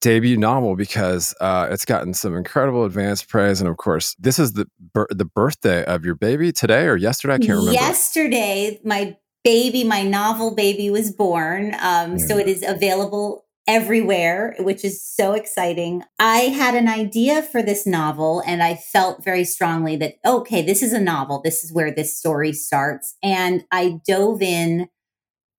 debut 0.00 0.36
novel 0.36 0.76
because 0.76 1.34
uh, 1.40 1.66
it's 1.70 1.84
gotten 1.84 2.14
some 2.14 2.36
incredible 2.36 2.84
advance 2.84 3.24
praise, 3.24 3.60
and 3.60 3.68
of 3.68 3.76
course, 3.78 4.14
this 4.18 4.38
is 4.38 4.52
the 4.52 4.66
the 5.10 5.24
birthday 5.24 5.84
of 5.86 6.04
your 6.04 6.14
baby 6.14 6.52
today 6.52 6.84
or 6.84 6.96
yesterday. 6.96 7.34
I 7.34 7.38
can't 7.38 7.50
remember. 7.50 7.72
Yesterday, 7.72 8.80
my 8.84 9.16
baby, 9.42 9.82
my 9.82 10.02
novel 10.02 10.54
baby, 10.54 10.90
was 10.90 11.10
born. 11.10 11.74
Um, 11.80 12.16
yeah. 12.16 12.26
So 12.26 12.38
it 12.38 12.46
is 12.46 12.62
available 12.62 13.47
everywhere, 13.68 14.56
which 14.60 14.82
is 14.82 15.04
so 15.04 15.34
exciting. 15.34 16.02
I 16.18 16.38
had 16.38 16.74
an 16.74 16.88
idea 16.88 17.42
for 17.42 17.62
this 17.62 17.86
novel 17.86 18.42
and 18.46 18.62
I 18.62 18.74
felt 18.74 19.22
very 19.22 19.44
strongly 19.44 19.94
that, 19.96 20.14
okay, 20.24 20.62
this 20.62 20.82
is 20.82 20.94
a 20.94 21.00
novel. 21.00 21.42
This 21.44 21.62
is 21.62 21.72
where 21.72 21.92
this 21.92 22.18
story 22.18 22.54
starts. 22.54 23.14
And 23.22 23.64
I 23.70 24.00
dove 24.06 24.40
in 24.40 24.88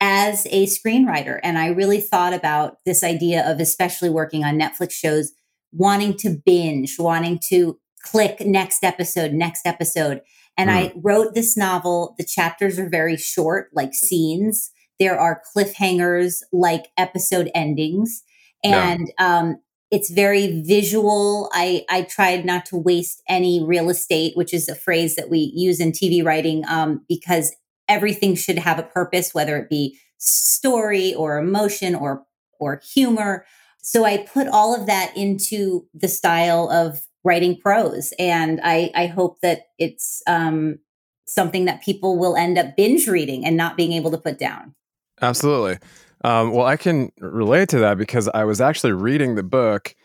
as 0.01 0.48
a 0.50 0.66
screenwriter 0.66 1.39
and 1.44 1.60
I 1.60 1.68
really 1.68 2.01
thought 2.01 2.34
about 2.34 2.78
this 2.84 3.04
idea 3.04 3.48
of, 3.48 3.60
especially 3.60 4.10
working 4.10 4.44
on 4.44 4.60
Netflix 4.60 4.94
shows, 4.94 5.32
wanting 5.72 6.18
to 6.18 6.36
binge, 6.44 6.98
wanting 6.98 7.39
to 7.50 7.78
click 8.01 8.42
next 8.42 8.84
episode, 8.84 9.34
next 9.34 9.68
episode. 9.68 10.22
And 10.58 10.72
mm. 10.72 10.74
I 10.74 10.94
wrote 10.96 11.36
this 11.36 11.56
novel. 11.56 12.16
The 12.18 12.25
chapters 12.25 12.80
are 12.80 12.89
very 12.89 13.18
short, 13.18 13.70
like 13.74 13.94
scenes. 13.94 14.72
There 15.00 15.20
are 15.20 15.41
cliffhangers, 15.56 16.41
like 16.51 16.88
episode 16.98 17.50
endings. 17.56 18.24
And 18.63 19.12
yeah. 19.20 19.39
um, 19.39 19.62
it's 19.91 20.12
very 20.12 20.62
visual. 20.62 21.50
I, 21.53 21.86
I 21.89 22.03
tried 22.03 22.46
not 22.46 22.65
to 22.68 22.77
waste 22.77 23.24
any 23.27 23.63
real 23.63 23.89
estate, 23.89 24.36
which 24.36 24.53
is 24.53 24.68
a 24.70 24.75
phrase 24.75 25.15
that 25.15 25.29
we 25.29 25.51
use 25.56 25.79
in 25.79 25.91
TV 25.91 26.24
writing, 26.24 26.63
um, 26.68 27.03
because 27.08 27.56
everything 27.88 28.36
should 28.36 28.60
have 28.60 28.77
a 28.77 28.84
purpose, 28.84 29.34
whether 29.34 29.58
it 29.58 29.70
be 29.70 29.98
story 30.18 31.13
or 31.15 31.38
emotion 31.38 31.96
or 31.96 32.25
or 32.60 32.82
humor. 32.94 33.46
So 33.82 34.03
I 34.03 34.18
put 34.18 34.48
all 34.48 34.75
of 34.75 34.86
that 34.88 35.15
into 35.15 35.88
the 35.94 36.10
style 36.10 36.70
of 36.70 37.00
writing 37.24 37.58
prose. 37.58 38.13
And 38.20 38.60
I, 38.63 38.91
I 38.96 39.08
hope 39.08 39.39
that 39.41 39.68
it's 39.77 40.22
um, 40.27 40.79
something 41.27 41.65
that 41.65 41.82
people 41.82 42.18
will 42.18 42.36
end 42.36 42.58
up 42.58 42.75
binge 42.75 43.08
reading 43.08 43.46
and 43.46 43.56
not 43.58 43.77
being 43.77 43.94
able 43.94 44.12
to 44.12 44.18
put 44.18 44.38
down. 44.38 44.75
Absolutely. 45.22 45.78
Um, 46.24 46.52
well, 46.52 46.66
I 46.66 46.78
can 46.78 47.12
relate 47.20 47.70
to 47.70 47.80
that 47.80 47.98
because 47.98 48.28
I 48.30 48.44
was 48.44 48.60
actually 48.62 48.94
reading 48.94 49.36
the 49.36 49.44
book 49.44 49.96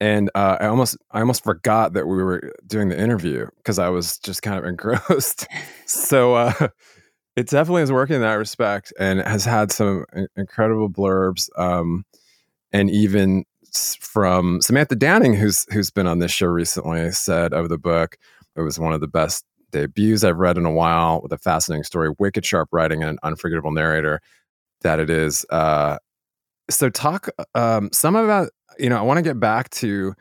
and 0.00 0.30
uh, 0.34 0.58
I 0.60 0.66
almost 0.66 0.98
I 1.12 1.20
almost 1.20 1.44
forgot 1.44 1.94
that 1.94 2.06
we 2.06 2.22
were 2.22 2.52
doing 2.66 2.88
the 2.88 2.98
interview 3.00 3.46
because 3.58 3.78
I 3.78 3.88
was 3.88 4.18
just 4.18 4.42
kind 4.42 4.58
of 4.58 4.64
engrossed. 4.66 5.46
so 5.86 6.34
uh, 6.34 6.68
it 7.36 7.48
definitely 7.48 7.82
is 7.82 7.92
working 7.92 8.16
in 8.16 8.22
that 8.22 8.34
respect 8.34 8.92
and 8.98 9.20
has 9.20 9.44
had 9.44 9.72
some 9.72 10.04
incredible 10.36 10.90
blurbs 10.90 11.48
um, 11.58 12.04
and 12.72 12.90
even 12.90 13.44
from 14.00 14.60
Samantha 14.60 14.96
Downing, 14.96 15.34
who's 15.34 15.66
who's 15.72 15.90
been 15.90 16.06
on 16.06 16.18
this 16.18 16.30
show 16.30 16.46
recently, 16.46 17.10
said 17.12 17.52
of 17.52 17.68
the 17.68 17.78
book, 17.78 18.16
it 18.56 18.60
was 18.60 18.78
one 18.78 18.92
of 18.92 19.00
the 19.00 19.08
best 19.08 19.44
debuts 19.72 20.22
I've 20.24 20.38
read 20.38 20.56
in 20.58 20.66
a 20.66 20.70
while, 20.70 21.20
with 21.22 21.32
a 21.32 21.38
fascinating 21.38 21.84
story, 21.84 22.14
wicked 22.18 22.44
sharp 22.44 22.68
writing, 22.72 23.02
and 23.02 23.10
an 23.10 23.18
unforgettable 23.22 23.72
narrator. 23.72 24.20
That 24.84 25.00
it 25.00 25.10
is. 25.10 25.44
Uh, 25.50 25.98
so 26.70 26.88
talk 26.88 27.28
um, 27.54 27.90
some 27.92 28.16
about 28.16 28.50
you 28.78 28.88
know 28.88 28.96
I 28.96 29.02
want 29.02 29.18
to 29.18 29.22
get 29.22 29.40
back 29.40 29.70
to 29.70 30.14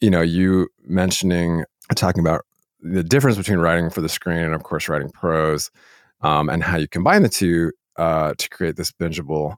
you 0.00 0.10
know 0.10 0.22
you 0.22 0.68
mentioning 0.84 1.64
talking 1.94 2.20
about 2.20 2.42
the 2.80 3.04
difference 3.04 3.36
between 3.36 3.58
writing 3.58 3.90
for 3.90 4.00
the 4.00 4.08
screen 4.08 4.38
and 4.38 4.54
of 4.54 4.62
course 4.62 4.88
writing 4.88 5.10
prose 5.10 5.70
um, 6.22 6.48
and 6.48 6.62
how 6.62 6.76
you 6.76 6.88
combine 6.88 7.22
the 7.22 7.28
two 7.28 7.72
uh, 7.96 8.34
to 8.38 8.48
create 8.48 8.76
this 8.76 8.92
bingeable. 8.92 9.56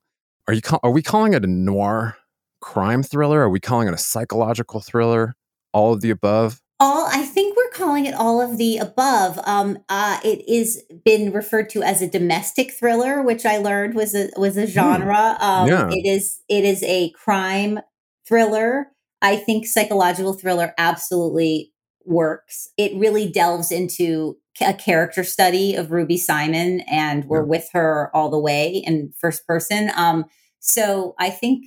Are 0.49 0.55
you 0.55 0.63
are 0.83 0.91
we 0.91 1.03
calling 1.03 1.35
it 1.35 1.45
a 1.45 1.49
noir 1.49 2.17
crime 2.61 3.03
thriller? 3.03 3.41
Are 3.41 3.51
we 3.51 3.61
calling 3.61 3.89
it 3.89 3.95
a 3.95 3.99
psychological 3.99 4.81
thriller? 4.81 5.35
All 5.73 5.93
of 5.93 6.01
the 6.01 6.11
above? 6.11 6.61
All 6.81 7.07
I 7.07 7.23
think 7.23 7.42
calling 7.83 8.07
it 8.07 8.15
all 8.15 8.41
of 8.41 8.59
the 8.59 8.79
above. 8.79 9.39
Um, 9.45 9.79
uh, 9.89 10.19
it 10.25 10.49
is 10.49 10.83
been 11.05 11.33
referred 11.33 11.69
to 11.71 11.83
as 11.83 12.01
a 12.01 12.09
domestic 12.09 12.73
thriller, 12.73 13.23
which 13.23 13.45
I 13.45 13.59
learned 13.59 13.95
was 13.95 14.15
a 14.15 14.31
was 14.37 14.57
a 14.57 14.67
hmm. 14.67 14.71
genre. 14.71 15.37
Um, 15.41 15.69
yeah. 15.69 15.89
It 15.91 16.07
is 16.07 16.41
it 16.49 16.65
is 16.65 16.83
a 16.85 17.11
crime 17.11 17.81
thriller. 18.27 18.89
I 19.21 19.37
think 19.37 19.67
psychological 19.67 20.35
thriller 20.35 20.75
absolutely 20.79 21.73
works. 22.05 22.69
It 22.77 22.99
really 22.99 23.31
delves 23.31 23.71
into 23.71 24.37
a 24.61 24.75
character 24.75 25.25
study 25.25 25.75
of 25.75 25.91
Ruby 25.91 26.19
Simon, 26.19 26.81
and 26.81 27.25
we're 27.25 27.43
yeah. 27.43 27.49
with 27.49 27.69
her 27.73 28.11
all 28.15 28.29
the 28.31 28.39
way 28.39 28.83
in 28.87 29.13
first 29.19 29.47
person. 29.47 29.91
Um, 29.97 30.27
so 30.61 31.15
I 31.19 31.31
think 31.31 31.65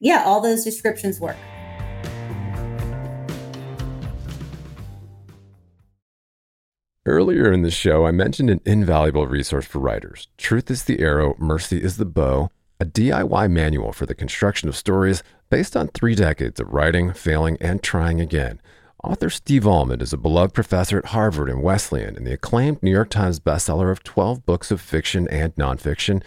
yeah, 0.00 0.22
all 0.24 0.40
those 0.40 0.64
descriptions 0.64 1.18
work. 1.18 1.36
Earlier 7.08 7.50
in 7.50 7.62
the 7.62 7.70
show, 7.70 8.04
I 8.04 8.10
mentioned 8.10 8.50
an 8.50 8.60
invaluable 8.66 9.26
resource 9.26 9.64
for 9.64 9.78
writers 9.78 10.28
Truth 10.36 10.70
is 10.70 10.84
the 10.84 11.00
Arrow, 11.00 11.34
Mercy 11.38 11.82
is 11.82 11.96
the 11.96 12.04
Bow, 12.04 12.50
a 12.78 12.84
DIY 12.84 13.50
manual 13.50 13.94
for 13.94 14.04
the 14.04 14.14
construction 14.14 14.68
of 14.68 14.76
stories 14.76 15.22
based 15.48 15.74
on 15.74 15.88
three 15.88 16.14
decades 16.14 16.60
of 16.60 16.70
writing, 16.70 17.14
failing, 17.14 17.56
and 17.62 17.82
trying 17.82 18.20
again. 18.20 18.60
Author 19.02 19.30
Steve 19.30 19.66
Almond 19.66 20.02
is 20.02 20.12
a 20.12 20.18
beloved 20.18 20.52
professor 20.52 20.98
at 20.98 21.06
Harvard 21.06 21.48
and 21.48 21.62
Wesleyan 21.62 22.14
and 22.14 22.26
the 22.26 22.34
acclaimed 22.34 22.82
New 22.82 22.90
York 22.90 23.08
Times 23.08 23.40
bestseller 23.40 23.90
of 23.90 24.02
12 24.02 24.44
books 24.44 24.70
of 24.70 24.78
fiction 24.78 25.26
and 25.28 25.54
nonfiction 25.54 26.22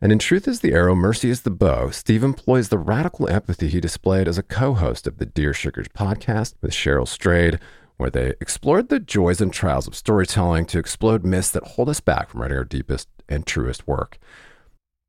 and 0.00 0.12
in 0.12 0.18
Truth 0.18 0.48
is 0.48 0.60
the 0.60 0.72
Arrow, 0.72 0.94
Mercy 0.94 1.30
is 1.30 1.42
the 1.42 1.50
Bow, 1.50 1.88
Steve 1.88 2.24
employs 2.24 2.68
the 2.68 2.76
radical 2.76 3.26
empathy 3.30 3.68
he 3.68 3.80
displayed 3.80 4.28
as 4.28 4.36
a 4.36 4.42
co 4.42 4.74
host 4.74 5.06
of 5.06 5.16
the 5.16 5.24
Dear 5.24 5.54
Sugars 5.54 5.88
podcast 5.88 6.54
with 6.60 6.72
Cheryl 6.72 7.08
Strayed, 7.08 7.58
where 7.96 8.10
they 8.10 8.34
explored 8.40 8.88
the 8.88 9.00
joys 9.00 9.40
and 9.40 9.52
trials 9.52 9.86
of 9.86 9.94
storytelling 9.94 10.66
to 10.66 10.78
explode 10.78 11.24
myths 11.24 11.50
that 11.50 11.62
hold 11.64 11.88
us 11.88 12.00
back 12.00 12.28
from 12.28 12.42
writing 12.42 12.56
our 12.56 12.64
deepest 12.64 13.08
and 13.28 13.46
truest 13.46 13.86
work. 13.86 14.18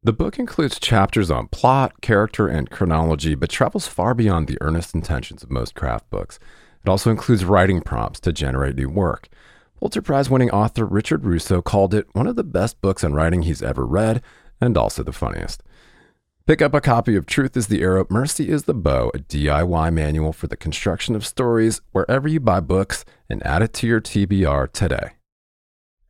The 0.04 0.14
book 0.14 0.38
includes 0.38 0.80
chapters 0.80 1.32
on 1.32 1.48
plot, 1.48 2.00
character, 2.02 2.48
and 2.48 2.70
chronology, 2.70 3.34
but 3.34 3.50
travels 3.50 3.88
far 3.88 4.14
beyond 4.14 4.48
the 4.48 4.60
earnest 4.62 4.94
intentions 4.94 5.42
of 5.42 5.50
most 5.50 5.74
craft 5.74 6.10
books. 6.12 6.38
It 6.84 6.90
also 6.90 7.10
includes 7.10 7.44
writing 7.44 7.82
prompts 7.82 8.20
to 8.20 8.32
generate 8.32 8.76
new 8.76 8.88
work. 8.88 9.30
Pulitzer 9.80 10.04
Prize 10.04 10.30
winning 10.30 10.52
author 10.52 10.86
Richard 10.86 11.26
Russo 11.26 11.62
called 11.62 11.96
it 11.96 12.08
one 12.14 12.28
of 12.28 12.36
the 12.36 12.44
best 12.44 12.80
books 12.82 13.04
on 13.04 13.14
writing 13.14 13.42
he's 13.42 13.64
ever 13.64 13.86
read 13.86 14.22
and 14.62 14.78
also 14.78 15.02
the 15.02 15.12
funniest. 15.12 15.64
Pick 16.48 16.62
up 16.62 16.76
a 16.76 16.82
copy 16.82 17.16
of 17.16 17.26
Truth 17.26 17.58
is 17.58 17.66
the 17.66 17.82
Arrow, 17.82 18.06
Mercy 18.08 18.50
is 18.50 18.66
the 18.66 18.76
Bow, 18.76 19.10
a 19.16 19.18
DIY 19.18 19.92
manual 19.92 20.32
for 20.32 20.46
the 20.46 20.56
construction 20.56 21.16
of 21.16 21.26
stories 21.26 21.82
wherever 21.92 22.28
you 22.28 22.40
buy 22.40 22.60
books, 22.60 23.04
and 23.28 23.44
add 23.44 23.64
it 23.64 23.74
to 23.74 23.88
your 23.88 24.00
TBR 24.00 24.72
today. 24.72 25.14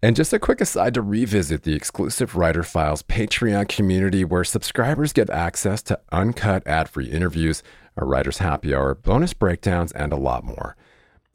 And 0.04 0.13
just 0.13 0.34
a 0.34 0.39
quick 0.39 0.60
aside 0.60 0.94
to 0.96 1.01
revisit 1.01 1.63
the 1.63 1.74
exclusive 1.74 2.36
Writer 2.36 2.63
Files 2.63 3.01
Patreon 3.01 3.70
community 3.70 4.25
where 4.25 4.44
subscribers 4.44 5.13
get 5.13 5.30
access 5.30 5.82
to 5.84 6.01
uncut 6.12 6.68
ad 6.68 6.89
free 6.89 7.10
interviews, 7.10 7.63
a 7.96 8.04
writer's 8.04 8.39
happy 8.39 8.75
hour, 8.75 8.94
bonus 8.94 9.34
breakdowns, 9.34 9.94
and 9.94 10.12
a 10.12 10.18
lot 10.18 10.44
more. 10.44 10.75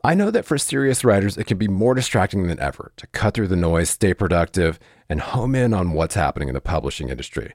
I 0.05 0.13
know 0.13 0.31
that 0.31 0.45
for 0.45 0.59
serious 0.59 1.05
writers, 1.05 1.39
it 1.39 1.47
can 1.47 1.57
be 1.57 1.69
more 1.69 1.95
distracting 1.95 2.49
than 2.49 2.61
ever 2.61 2.93
to 2.99 3.07
cut 3.07 3.33
through 3.33 3.49
the 3.49 3.57
noise, 3.57 3.89
stay 3.89 4.13
productive, 4.13 4.79
and 5.09 5.23
home 5.23 5.55
in 5.55 5.73
on 5.73 5.93
what's 5.93 6.17
happening 6.17 6.49
in 6.49 6.55
the 6.55 6.61
publishing 6.61 7.09
industry. 7.09 7.55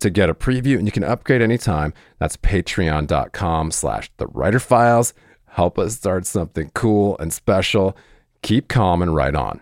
to 0.00 0.10
get 0.10 0.30
a 0.30 0.34
preview 0.34 0.76
and 0.78 0.86
you 0.86 0.92
can 0.92 1.04
upgrade 1.04 1.42
anytime. 1.42 1.92
That's 2.18 2.36
patreon.com 2.36 3.70
slash 3.72 4.10
the 4.16 4.26
writer 4.28 4.60
files. 4.60 5.14
Help 5.46 5.78
us 5.78 5.96
start 5.96 6.26
something 6.26 6.70
cool 6.74 7.16
and 7.18 7.32
special. 7.32 7.96
Keep 8.42 8.68
calm 8.68 9.02
and 9.02 9.14
write 9.14 9.34
on. 9.34 9.60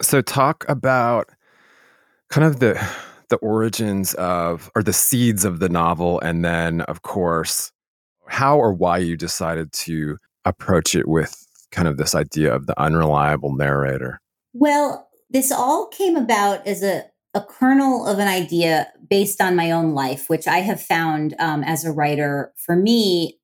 So 0.00 0.20
talk 0.20 0.64
about 0.68 1.30
kind 2.28 2.46
of 2.46 2.60
the 2.60 2.84
the 3.30 3.36
origins 3.36 4.12
of 4.14 4.70
or 4.74 4.82
the 4.82 4.92
seeds 4.92 5.46
of 5.46 5.58
the 5.58 5.70
novel 5.70 6.20
and 6.20 6.44
then 6.44 6.82
of 6.82 7.00
course 7.00 7.72
how 8.26 8.58
or 8.58 8.74
why 8.74 8.98
you 8.98 9.16
decided 9.16 9.72
to 9.72 10.18
approach 10.44 10.94
it 10.94 11.08
with 11.08 11.46
kind 11.72 11.88
of 11.88 11.96
this 11.96 12.14
idea 12.14 12.54
of 12.54 12.66
the 12.66 12.80
unreliable 12.80 13.54
narrator 13.54 14.20
well 14.52 15.08
this 15.30 15.50
all 15.50 15.86
came 15.88 16.16
about 16.16 16.66
as 16.66 16.82
a 16.82 17.04
a 17.34 17.40
kernel 17.40 18.06
of 18.06 18.18
an 18.18 18.28
idea 18.28 18.92
based 19.08 19.40
on 19.40 19.56
my 19.56 19.70
own 19.70 19.92
life 19.94 20.28
which 20.28 20.46
i 20.46 20.58
have 20.58 20.80
found 20.80 21.34
um, 21.38 21.64
as 21.64 21.84
a 21.84 21.92
writer 21.92 22.52
for 22.56 22.76
me 22.76 23.38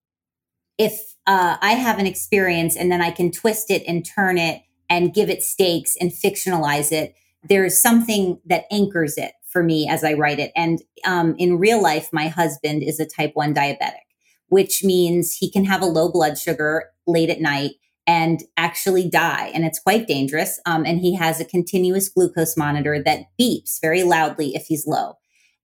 if 0.76 1.14
uh, 1.26 1.56
i 1.60 1.72
have 1.72 1.98
an 1.98 2.06
experience 2.06 2.76
and 2.76 2.92
then 2.92 3.02
i 3.02 3.10
can 3.10 3.30
twist 3.30 3.70
it 3.70 3.82
and 3.88 4.06
turn 4.06 4.38
it 4.38 4.62
and 4.90 5.14
give 5.14 5.28
it 5.28 5.42
stakes 5.42 5.96
and 6.00 6.12
fictionalize 6.12 6.92
it 6.92 7.14
there's 7.42 7.80
something 7.80 8.38
that 8.44 8.64
anchors 8.70 9.16
it 9.16 9.32
for 9.48 9.62
me 9.62 9.88
as 9.88 10.04
I 10.04 10.12
write 10.12 10.38
it. 10.38 10.52
And 10.54 10.82
um, 11.04 11.34
in 11.38 11.58
real 11.58 11.82
life, 11.82 12.10
my 12.12 12.28
husband 12.28 12.82
is 12.82 13.00
a 13.00 13.06
type 13.06 13.32
1 13.34 13.54
diabetic, 13.54 14.04
which 14.48 14.84
means 14.84 15.34
he 15.34 15.50
can 15.50 15.64
have 15.64 15.82
a 15.82 15.86
low 15.86 16.10
blood 16.10 16.38
sugar 16.38 16.90
late 17.06 17.30
at 17.30 17.40
night 17.40 17.72
and 18.08 18.42
actually 18.56 19.08
die. 19.08 19.52
And 19.54 19.66
it's 19.66 19.78
quite 19.78 20.08
dangerous. 20.08 20.58
Um, 20.64 20.86
and 20.86 20.98
he 20.98 21.14
has 21.14 21.40
a 21.40 21.44
continuous 21.44 22.08
glucose 22.08 22.56
monitor 22.56 23.00
that 23.04 23.26
beeps 23.38 23.78
very 23.82 24.02
loudly 24.02 24.56
if 24.56 24.64
he's 24.64 24.86
low. 24.86 25.18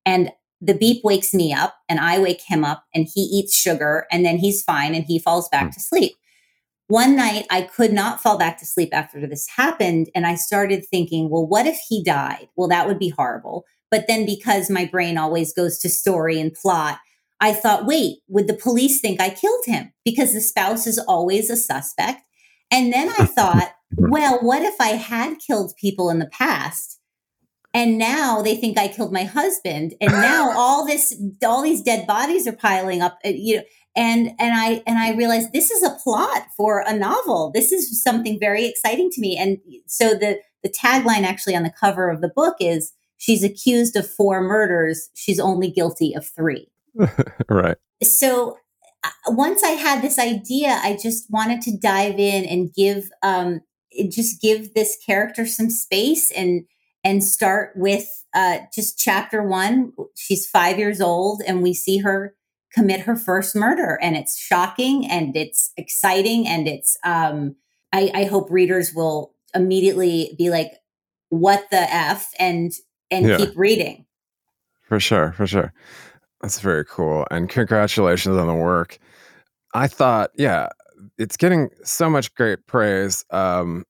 And 0.04 0.30
the 0.60 0.74
beep 0.74 1.02
wakes 1.02 1.32
me 1.32 1.54
up 1.54 1.74
and 1.88 1.98
I 1.98 2.18
wake 2.18 2.42
him 2.46 2.62
up 2.62 2.84
and 2.94 3.08
he 3.12 3.22
eats 3.22 3.56
sugar 3.56 4.06
and 4.12 4.26
then 4.26 4.36
he's 4.36 4.62
fine 4.62 4.94
and 4.94 5.06
he 5.06 5.18
falls 5.18 5.48
back 5.48 5.70
mm. 5.70 5.74
to 5.74 5.80
sleep. 5.80 6.12
One 6.88 7.16
night 7.16 7.46
I 7.50 7.62
could 7.62 7.94
not 7.94 8.20
fall 8.20 8.36
back 8.36 8.58
to 8.58 8.66
sleep 8.66 8.90
after 8.92 9.26
this 9.26 9.48
happened. 9.48 10.10
And 10.14 10.26
I 10.26 10.34
started 10.34 10.84
thinking, 10.84 11.30
well, 11.30 11.46
what 11.46 11.66
if 11.66 11.80
he 11.88 12.04
died? 12.04 12.48
Well, 12.56 12.68
that 12.68 12.86
would 12.86 12.98
be 12.98 13.08
horrible. 13.08 13.64
But 13.90 14.06
then 14.06 14.26
because 14.26 14.68
my 14.68 14.84
brain 14.84 15.16
always 15.16 15.54
goes 15.54 15.78
to 15.78 15.88
story 15.88 16.38
and 16.38 16.52
plot, 16.52 16.98
I 17.40 17.54
thought, 17.54 17.86
wait, 17.86 18.18
would 18.28 18.48
the 18.48 18.54
police 18.54 19.00
think 19.00 19.18
I 19.18 19.30
killed 19.30 19.64
him? 19.64 19.94
Because 20.04 20.34
the 20.34 20.42
spouse 20.42 20.86
is 20.86 20.98
always 20.98 21.48
a 21.48 21.56
suspect. 21.56 22.20
And 22.70 22.92
then 22.92 23.10
I 23.18 23.24
thought, 23.26 23.72
well, 23.96 24.38
what 24.40 24.62
if 24.62 24.80
I 24.80 24.88
had 24.88 25.38
killed 25.38 25.74
people 25.80 26.10
in 26.10 26.18
the 26.18 26.26
past? 26.26 27.00
And 27.72 27.98
now 27.98 28.40
they 28.40 28.54
think 28.56 28.78
I 28.78 28.88
killed 28.88 29.12
my 29.12 29.24
husband. 29.24 29.94
And 30.00 30.12
now 30.12 30.52
all 30.56 30.86
this, 30.86 31.14
all 31.44 31.62
these 31.62 31.82
dead 31.82 32.06
bodies 32.06 32.46
are 32.46 32.52
piling 32.52 33.02
up, 33.02 33.18
uh, 33.24 33.30
you 33.30 33.56
know, 33.56 33.62
and, 33.96 34.28
and 34.40 34.54
I, 34.54 34.82
and 34.86 34.98
I 34.98 35.14
realized 35.14 35.52
this 35.52 35.70
is 35.70 35.82
a 35.82 35.96
plot 36.02 36.46
for 36.56 36.84
a 36.84 36.96
novel. 36.96 37.52
This 37.52 37.70
is 37.70 38.02
something 38.02 38.40
very 38.40 38.66
exciting 38.66 39.10
to 39.10 39.20
me. 39.20 39.36
And 39.36 39.58
so 39.86 40.14
the, 40.14 40.40
the 40.64 40.68
tagline 40.68 41.22
actually 41.22 41.54
on 41.54 41.62
the 41.62 41.72
cover 41.78 42.10
of 42.10 42.20
the 42.20 42.28
book 42.28 42.56
is, 42.58 42.92
she's 43.18 43.44
accused 43.44 43.96
of 43.96 44.08
four 44.08 44.40
murders. 44.40 45.10
She's 45.14 45.38
only 45.38 45.70
guilty 45.70 46.12
of 46.14 46.26
three. 46.26 46.68
right. 47.48 47.76
So 48.02 48.58
once 49.28 49.62
I 49.62 49.70
had 49.70 50.02
this 50.02 50.18
idea, 50.18 50.80
I 50.82 50.98
just 51.00 51.30
wanted 51.30 51.60
to 51.62 51.76
dive 51.76 52.18
in 52.18 52.44
and 52.44 52.72
give, 52.72 53.10
um, 53.22 53.60
just 54.10 54.40
give 54.40 54.74
this 54.74 54.96
character 55.04 55.46
some 55.46 55.70
space 55.70 56.30
and, 56.30 56.64
and 57.04 57.22
start 57.22 57.72
with 57.76 58.08
uh, 58.34 58.58
just 58.74 58.98
chapter 58.98 59.42
one. 59.42 59.92
She's 60.16 60.46
five 60.46 60.78
years 60.78 61.00
old, 61.00 61.42
and 61.46 61.62
we 61.62 61.74
see 61.74 61.98
her 61.98 62.34
commit 62.72 63.02
her 63.02 63.14
first 63.14 63.54
murder, 63.54 63.98
and 64.02 64.16
it's 64.16 64.38
shocking 64.38 65.08
and 65.08 65.36
it's 65.36 65.72
exciting, 65.76 66.48
and 66.48 66.66
it's. 66.66 66.96
Um, 67.04 67.56
I, 67.92 68.10
I 68.12 68.24
hope 68.24 68.50
readers 68.50 68.92
will 68.92 69.34
immediately 69.54 70.34
be 70.36 70.50
like, 70.50 70.72
"What 71.28 71.66
the 71.70 71.82
f?" 71.82 72.30
and 72.38 72.72
and 73.10 73.28
yeah. 73.28 73.36
keep 73.36 73.52
reading. 73.54 74.06
For 74.82 74.98
sure, 74.98 75.32
for 75.32 75.46
sure. 75.46 75.72
That's 76.44 76.60
very 76.60 76.84
cool. 76.84 77.26
And 77.30 77.48
congratulations 77.48 78.36
on 78.36 78.46
the 78.46 78.54
work. 78.54 78.98
I 79.72 79.86
thought, 79.86 80.30
yeah, 80.36 80.68
it's 81.16 81.38
getting 81.38 81.70
so 81.84 82.10
much 82.10 82.34
great 82.34 82.66
praise. 82.66 83.24
Um, 83.30 83.86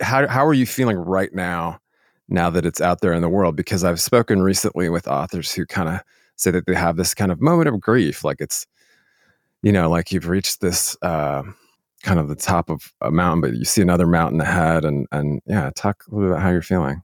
how 0.00 0.26
how 0.26 0.44
are 0.44 0.54
you 0.54 0.66
feeling 0.66 0.96
right 0.96 1.32
now? 1.32 1.78
Now 2.28 2.50
that 2.50 2.66
it's 2.66 2.80
out 2.80 3.00
there 3.00 3.12
in 3.12 3.22
the 3.22 3.28
world, 3.28 3.54
because 3.54 3.84
I've 3.84 4.00
spoken 4.00 4.42
recently 4.42 4.88
with 4.88 5.06
authors 5.06 5.52
who 5.52 5.66
kind 5.66 5.88
of 5.88 6.00
say 6.34 6.50
that 6.50 6.66
they 6.66 6.74
have 6.74 6.96
this 6.96 7.14
kind 7.14 7.30
of 7.30 7.40
moment 7.40 7.68
of 7.68 7.80
grief, 7.80 8.24
like 8.24 8.40
it's, 8.40 8.66
you 9.62 9.70
know, 9.70 9.88
like 9.88 10.10
you've 10.10 10.26
reached 10.26 10.62
this 10.62 10.96
uh, 11.00 11.44
kind 12.02 12.18
of 12.18 12.26
the 12.26 12.34
top 12.34 12.70
of 12.70 12.92
a 13.02 13.12
mountain, 13.12 13.40
but 13.40 13.56
you 13.56 13.64
see 13.64 13.82
another 13.82 14.08
mountain 14.08 14.40
ahead, 14.40 14.84
and 14.84 15.06
and 15.12 15.42
yeah, 15.46 15.70
talk 15.76 16.02
a 16.08 16.10
little 16.10 16.28
bit 16.28 16.32
about 16.32 16.42
how 16.42 16.50
you're 16.50 16.60
feeling. 16.60 17.02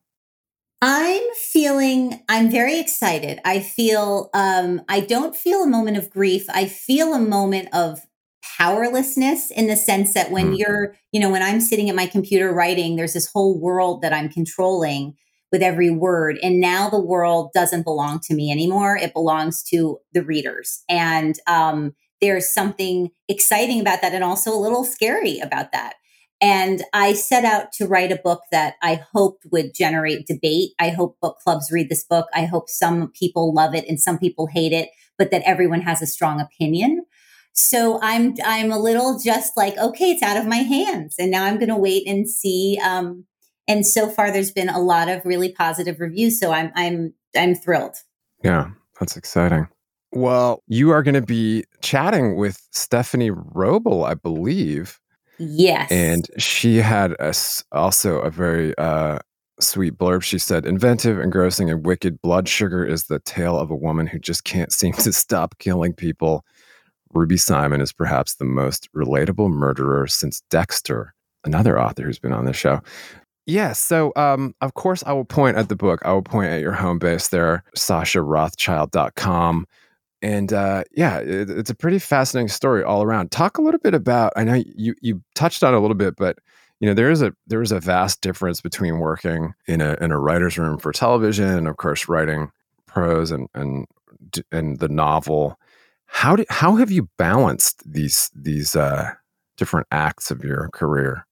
I'm 0.83 1.23
feeling, 1.35 2.23
I'm 2.29 2.51
very 2.51 2.79
excited. 2.79 3.39
I 3.45 3.61
feel, 3.61 4.31
um, 4.33 4.81
I 4.89 5.01
don't 5.01 5.37
feel 5.37 5.63
a 5.63 5.67
moment 5.67 5.99
of 5.99 6.09
grief. 6.09 6.47
I 6.49 6.67
feel 6.67 7.13
a 7.13 7.21
moment 7.21 7.69
of 7.75 8.01
powerlessness 8.43 9.51
in 9.51 9.67
the 9.67 9.77
sense 9.77 10.15
that 10.15 10.31
when 10.31 10.53
mm. 10.53 10.59
you're, 10.59 10.95
you 11.13 11.21
know, 11.21 11.31
when 11.31 11.43
I'm 11.43 11.61
sitting 11.61 11.91
at 11.91 11.97
my 11.97 12.07
computer 12.07 12.53
writing, 12.53 12.97
there's 12.97 13.13
this 13.13 13.31
whole 13.31 13.61
world 13.61 14.01
that 14.01 14.14
I'm 14.14 14.31
controlling 14.31 15.16
with 15.53 15.62
every 15.62 15.90
word. 15.90 16.38
And 16.43 16.61
now 16.61 16.88
the 16.88 17.01
world 17.01 17.51
doesn't 17.53 17.85
belong 17.85 18.21
to 18.21 18.35
me 18.35 18.51
anymore. 18.51 18.97
It 18.97 19.12
belongs 19.12 19.62
to 19.64 19.99
the 20.12 20.23
readers. 20.23 20.83
And 20.88 21.37
um, 21.47 21.95
there's 22.21 22.53
something 22.53 23.11
exciting 23.29 23.81
about 23.81 24.01
that 24.03 24.14
and 24.14 24.25
also 24.25 24.53
a 24.53 24.61
little 24.61 24.85
scary 24.85 25.40
about 25.40 25.73
that. 25.73 25.95
And 26.40 26.83
I 26.94 27.12
set 27.12 27.44
out 27.44 27.72
to 27.74 27.87
write 27.87 28.12
a 28.12 28.16
book 28.16 28.42
that 28.50 28.74
I 28.83 29.00
hoped 29.12 29.44
would 29.53 29.74
generate 29.74 30.26
debate. 30.26 30.70
I 30.79 30.90
hope 30.90 31.18
book 31.20 31.38
clubs 31.42 31.70
read 31.70 31.90
this 31.90 32.05
book. 32.05 32.29
I 32.33 32.46
hope 32.46 32.70
some 32.70 33.12
people 33.12 33.53
love 33.53 33.74
it 33.74 33.87
and 33.88 34.00
some 34.00 34.18
people 34.18 34.46
hate 34.46 34.72
it, 34.72 34.88
but 35.18 35.31
that 35.31 35.42
everyone 35.44 35.83
has 35.83 36.00
a 36.00 36.07
strong 36.07 36.40
opinion. 36.40 37.05
So 37.53 37.98
I'm 38.03 38.35
I'm 38.44 38.72
a 38.72 38.79
little 38.79 39.18
just 39.18 39.57
like, 39.57 39.76
okay, 39.76 40.12
it's 40.12 40.22
out 40.22 40.37
of 40.38 40.46
my 40.46 40.57
hands. 40.57 41.16
And 41.18 41.31
now 41.31 41.44
I'm 41.44 41.59
gonna 41.59 41.79
wait 41.79 42.07
and 42.07 42.29
see. 42.29 42.81
Um, 42.83 43.26
and 43.68 43.87
so 43.87 44.09
far 44.09 44.31
there's 44.31 44.53
been 44.53 44.68
a 44.68 44.81
lot 44.81 45.09
of 45.09 45.24
really 45.24 45.53
positive 45.53 46.00
reviews. 46.00 46.40
So 46.40 46.53
I'm 46.53 46.72
I'm 46.74 47.12
I'm 47.37 47.55
thrilled. 47.55 47.96
Yeah, 48.42 48.70
that's 48.98 49.16
exciting. 49.16 49.68
Well, 50.12 50.62
you 50.66 50.90
are 50.90 51.03
going 51.03 51.14
to 51.14 51.22
be 51.22 51.64
chatting 51.83 52.37
with 52.37 52.61
Stephanie 52.72 53.31
Wrobel, 53.31 54.05
I 54.05 54.14
believe, 54.14 54.98
Yes. 55.40 55.90
And 55.90 56.29
she 56.37 56.76
had 56.76 57.12
a, 57.12 57.35
also 57.72 58.18
a 58.18 58.31
very 58.31 58.76
uh, 58.76 59.20
sweet 59.59 59.96
blurb. 59.96 60.22
She 60.22 60.38
said, 60.38 60.66
Inventive, 60.66 61.18
engrossing, 61.18 61.70
and 61.70 61.85
wicked, 61.85 62.20
Blood 62.20 62.46
Sugar 62.46 62.85
is 62.85 63.05
the 63.05 63.20
tale 63.20 63.59
of 63.59 63.70
a 63.70 63.76
woman 63.76 64.07
who 64.07 64.18
just 64.18 64.44
can't 64.44 64.70
seem 64.70 64.92
to 64.94 65.12
stop 65.12 65.59
killing 65.59 65.94
people. 65.94 66.44
Ruby 67.14 67.38
Simon 67.38 67.81
is 67.81 67.92
perhaps 67.92 68.35
the 68.35 68.44
most 68.44 68.88
relatable 68.94 69.50
murderer 69.50 70.07
since 70.07 70.42
Dexter, 70.50 71.14
another 71.42 71.81
author 71.81 72.03
who's 72.03 72.18
been 72.18 72.35
on 72.35 72.44
the 72.44 72.53
show. 72.53 72.81
Yes. 73.46 73.57
Yeah, 73.57 73.72
so, 73.72 74.12
um, 74.16 74.55
of 74.61 74.74
course, 74.74 75.03
I 75.07 75.14
will 75.14 75.24
point 75.24 75.57
at 75.57 75.70
the 75.70 75.74
book. 75.74 76.03
I 76.05 76.12
will 76.12 76.22
point 76.22 76.53
at 76.53 76.61
your 76.61 76.72
home 76.72 76.98
base 76.98 77.29
there, 77.29 77.64
sascharothchild.com 77.74 79.66
and 80.22 80.52
uh, 80.52 80.85
yeah, 80.92 81.18
it, 81.18 81.50
it's 81.50 81.70
a 81.70 81.74
pretty 81.74 81.98
fascinating 81.98 82.48
story 82.48 82.83
all 82.83 83.02
around. 83.02 83.30
Talk 83.30 83.59
a 83.59 83.62
little 83.62 83.80
bit 83.80 83.94
about. 83.94 84.33
I 84.37 84.44
know 84.44 84.62
you 84.74 84.94
you 85.00 85.22
touched 85.35 85.62
on 85.62 85.74
a 85.74 85.80
little 85.80 85.96
bit, 85.96 86.16
but 86.16 86.38
you 86.80 86.88
know 86.88 86.94
there 86.94 87.11
is 87.11 87.22
a 87.22 87.33
there 87.46 87.62
is 87.62 87.72
a 87.72 87.80
vast 87.80 88.20
difference 88.20 88.61
between 88.61 88.98
working 88.98 89.54
in 89.66 89.80
a 89.80 89.96
in 90.00 90.12
a 90.12 90.18
writer's 90.18 90.59
room 90.59 90.78
for 90.78 90.92
television 90.92 91.48
and 91.48 91.68
of 91.68 91.76
course 91.76 92.09
writing 92.09 92.50
prose 92.87 93.30
and 93.30 93.48
and 93.54 93.87
and 94.52 94.78
the 94.78 94.88
novel. 94.88 95.59
How 96.06 96.37
do, 96.37 96.44
how 96.50 96.76
have 96.76 96.90
you 96.90 97.09
balanced 97.18 97.90
these 97.90 98.30
these 98.35 98.74
uh, 98.74 99.12
different 99.56 99.87
acts 99.90 100.30
of 100.30 100.44
your 100.44 100.68
career? 100.72 101.26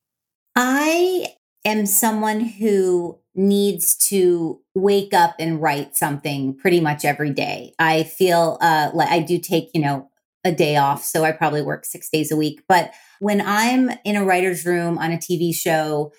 I 0.55 1.35
am 1.65 1.87
someone 1.87 2.41
who 2.41 3.19
needs 3.39 3.95
to 3.95 4.61
wake 4.75 5.15
up 5.15 5.37
and 5.39 5.63
write 5.63 5.97
something 5.97 6.57
pretty 6.57 6.81
much 6.81 7.05
every 7.05 7.31
day. 7.31 7.73
I 7.79 8.03
feel 8.03 8.59
uh, 8.61 8.91
like 8.93 9.09
I 9.09 9.21
do 9.21 9.39
take, 9.39 9.71
you 9.73 9.81
know, 9.81 10.11
a 10.43 10.51
day 10.51 10.77
off. 10.77 11.05
So 11.05 11.25
I 11.25 11.31
probably 11.31 11.63
work 11.63 11.85
six 11.85 12.11
days 12.11 12.33
a 12.33 12.37
week. 12.37 12.63
But 12.69 12.93
when 13.21 13.41
I'm 13.41 13.91
in 14.05 14.17
a 14.17 14.25
writer's 14.25 14.67
room 14.67 14.99
on 14.99 15.13
a 15.13 15.19
TV 15.19 15.55
show, 15.55 16.13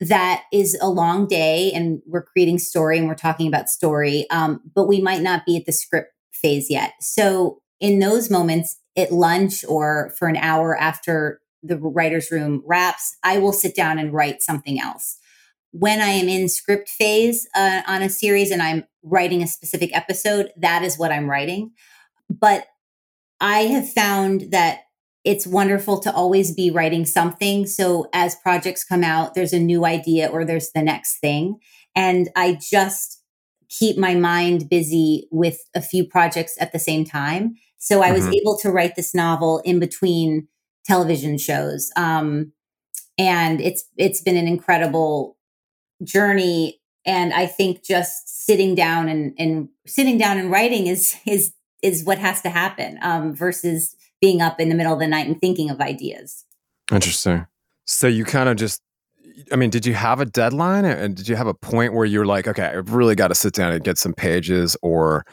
that 0.00 0.42
is 0.52 0.76
a 0.82 0.90
long 0.90 1.26
day 1.26 1.72
and 1.72 2.02
we're 2.06 2.24
creating 2.24 2.58
story 2.58 2.98
and 2.98 3.08
we're 3.08 3.14
talking 3.14 3.46
about 3.48 3.70
story. 3.70 4.28
Um, 4.30 4.60
but 4.74 4.86
we 4.86 5.00
might 5.00 5.22
not 5.22 5.46
be 5.46 5.56
at 5.56 5.64
the 5.64 5.72
script 5.72 6.12
phase 6.34 6.68
yet. 6.68 6.92
So 7.00 7.62
in 7.80 7.98
those 7.98 8.30
moments 8.30 8.78
at 8.94 9.10
lunch 9.10 9.64
or 9.66 10.12
for 10.18 10.28
an 10.28 10.36
hour 10.36 10.76
after 10.76 11.40
the 11.62 11.78
writer's 11.78 12.30
room 12.30 12.62
wraps, 12.66 13.16
I 13.22 13.38
will 13.38 13.52
sit 13.52 13.74
down 13.74 13.98
and 13.98 14.12
write 14.12 14.42
something 14.42 14.78
else. 14.78 15.18
When 15.72 16.00
I 16.00 16.10
am 16.10 16.28
in 16.28 16.48
script 16.48 16.88
phase 16.88 17.48
uh, 17.54 17.82
on 17.86 18.02
a 18.02 18.08
series 18.08 18.50
and 18.50 18.62
I'm 18.62 18.84
writing 19.02 19.42
a 19.42 19.46
specific 19.46 19.94
episode, 19.96 20.50
that 20.56 20.82
is 20.82 20.98
what 20.98 21.12
I'm 21.12 21.28
writing. 21.28 21.72
But 22.30 22.66
I 23.40 23.62
have 23.64 23.90
found 23.90 24.52
that 24.52 24.82
it's 25.24 25.46
wonderful 25.46 26.00
to 26.00 26.12
always 26.12 26.52
be 26.52 26.70
writing 26.70 27.04
something. 27.04 27.66
So 27.66 28.08
as 28.12 28.36
projects 28.36 28.84
come 28.84 29.04
out, 29.04 29.34
there's 29.34 29.52
a 29.52 29.58
new 29.58 29.84
idea 29.84 30.28
or 30.28 30.44
there's 30.44 30.70
the 30.72 30.82
next 30.82 31.18
thing. 31.20 31.58
And 31.94 32.28
I 32.36 32.58
just 32.60 33.22
keep 33.68 33.96
my 33.96 34.14
mind 34.14 34.68
busy 34.68 35.28
with 35.30 35.58
a 35.74 35.80
few 35.80 36.04
projects 36.04 36.56
at 36.60 36.72
the 36.72 36.78
same 36.78 37.04
time. 37.04 37.54
So 37.78 38.02
I 38.02 38.12
was 38.12 38.24
mm-hmm. 38.24 38.34
able 38.34 38.58
to 38.58 38.70
write 38.70 38.96
this 38.96 39.14
novel 39.14 39.60
in 39.64 39.78
between 39.78 40.48
television 40.84 41.38
shows. 41.38 41.90
Um, 41.96 42.52
and 43.18 43.60
it's 43.60 43.84
it's 43.96 44.22
been 44.22 44.36
an 44.36 44.48
incredible 44.48 45.36
journey. 46.04 46.80
And 47.04 47.32
I 47.32 47.46
think 47.46 47.82
just 47.82 48.44
sitting 48.46 48.74
down 48.74 49.08
and, 49.08 49.34
and 49.38 49.68
sitting 49.86 50.18
down 50.18 50.38
and 50.38 50.50
writing 50.50 50.86
is 50.86 51.16
is 51.26 51.52
is 51.82 52.04
what 52.04 52.18
has 52.18 52.40
to 52.42 52.48
happen 52.48 52.98
um, 53.02 53.34
versus 53.34 53.96
being 54.20 54.40
up 54.40 54.60
in 54.60 54.68
the 54.68 54.74
middle 54.74 54.92
of 54.92 55.00
the 55.00 55.06
night 55.06 55.26
and 55.26 55.40
thinking 55.40 55.68
of 55.68 55.80
ideas. 55.80 56.44
Interesting. 56.92 57.46
So 57.86 58.06
you 58.06 58.24
kind 58.24 58.48
of 58.48 58.56
just 58.56 58.80
I 59.50 59.56
mean, 59.56 59.70
did 59.70 59.86
you 59.86 59.94
have 59.94 60.20
a 60.20 60.24
deadline 60.24 60.84
and 60.84 61.16
did 61.16 61.28
you 61.28 61.36
have 61.36 61.46
a 61.46 61.54
point 61.54 61.94
where 61.94 62.04
you're 62.04 62.26
like, 62.26 62.46
okay, 62.46 62.66
I've 62.66 62.92
really 62.92 63.14
got 63.14 63.28
to 63.28 63.34
sit 63.34 63.54
down 63.54 63.72
and 63.72 63.82
get 63.82 63.98
some 63.98 64.12
pages 64.12 64.76
or, 64.82 65.24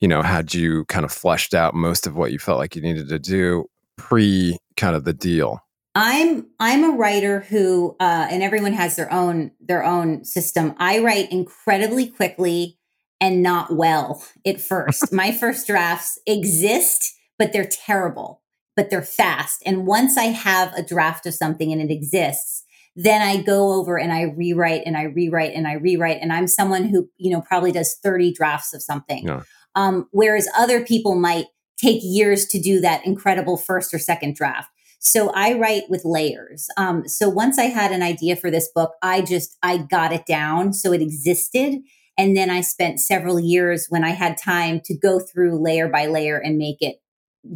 you 0.00 0.08
know, 0.08 0.22
had 0.22 0.54
you 0.54 0.84
kind 0.86 1.04
of 1.04 1.12
fleshed 1.12 1.54
out 1.54 1.74
most 1.74 2.06
of 2.06 2.16
what 2.16 2.32
you 2.32 2.38
felt 2.38 2.58
like 2.58 2.74
you 2.74 2.82
needed 2.82 3.08
to 3.08 3.18
do 3.18 3.66
pre 3.96 4.58
kind 4.76 4.96
of 4.96 5.04
the 5.04 5.12
deal? 5.12 5.63
I'm 5.94 6.46
I'm 6.58 6.84
a 6.84 6.96
writer 6.96 7.40
who 7.40 7.96
uh, 8.00 8.26
and 8.30 8.42
everyone 8.42 8.72
has 8.72 8.96
their 8.96 9.12
own 9.12 9.52
their 9.60 9.84
own 9.84 10.24
system. 10.24 10.74
I 10.78 10.98
write 10.98 11.30
incredibly 11.30 12.08
quickly 12.08 12.78
and 13.20 13.42
not 13.42 13.74
well 13.74 14.24
at 14.44 14.60
first. 14.60 15.12
My 15.12 15.30
first 15.30 15.66
drafts 15.66 16.18
exist, 16.26 17.14
but 17.38 17.52
they're 17.52 17.68
terrible, 17.70 18.42
but 18.76 18.90
they're 18.90 19.02
fast. 19.02 19.62
And 19.64 19.86
once 19.86 20.18
I 20.18 20.24
have 20.24 20.72
a 20.74 20.82
draft 20.82 21.26
of 21.26 21.34
something 21.34 21.72
and 21.72 21.80
it 21.80 21.92
exists, 21.92 22.64
then 22.96 23.22
I 23.22 23.42
go 23.42 23.72
over 23.72 23.98
and 23.98 24.12
I 24.12 24.22
rewrite 24.22 24.82
and 24.86 24.96
I 24.96 25.04
rewrite 25.04 25.54
and 25.54 25.66
I 25.66 25.74
rewrite. 25.74 26.18
And 26.20 26.32
I'm 26.32 26.46
someone 26.46 26.84
who, 26.84 27.08
you 27.16 27.30
know, 27.30 27.40
probably 27.40 27.72
does 27.72 27.98
30 28.02 28.32
drafts 28.32 28.74
of 28.74 28.82
something. 28.82 29.26
Yeah. 29.26 29.42
Um, 29.74 30.08
whereas 30.12 30.48
other 30.56 30.84
people 30.84 31.14
might 31.14 31.46
take 31.76 32.00
years 32.02 32.46
to 32.46 32.60
do 32.60 32.80
that 32.80 33.04
incredible 33.04 33.56
first 33.56 33.92
or 33.92 33.98
second 33.98 34.36
draft. 34.36 34.68
So 35.04 35.30
I 35.34 35.52
write 35.52 35.84
with 35.90 36.04
layers. 36.04 36.66
Um, 36.78 37.06
so 37.06 37.28
once 37.28 37.58
I 37.58 37.64
had 37.64 37.92
an 37.92 38.02
idea 38.02 38.36
for 38.36 38.50
this 38.50 38.70
book, 38.74 38.94
I 39.02 39.20
just 39.20 39.56
I 39.62 39.78
got 39.78 40.12
it 40.12 40.24
down 40.26 40.72
so 40.72 40.92
it 40.92 41.02
existed. 41.02 41.80
And 42.16 42.36
then 42.36 42.48
I 42.48 42.62
spent 42.62 43.00
several 43.00 43.38
years 43.38 43.86
when 43.90 44.02
I 44.02 44.10
had 44.10 44.38
time 44.38 44.80
to 44.84 44.96
go 44.96 45.20
through 45.20 45.62
layer 45.62 45.88
by 45.88 46.06
layer 46.06 46.38
and 46.38 46.56
make 46.56 46.80
it 46.80 46.96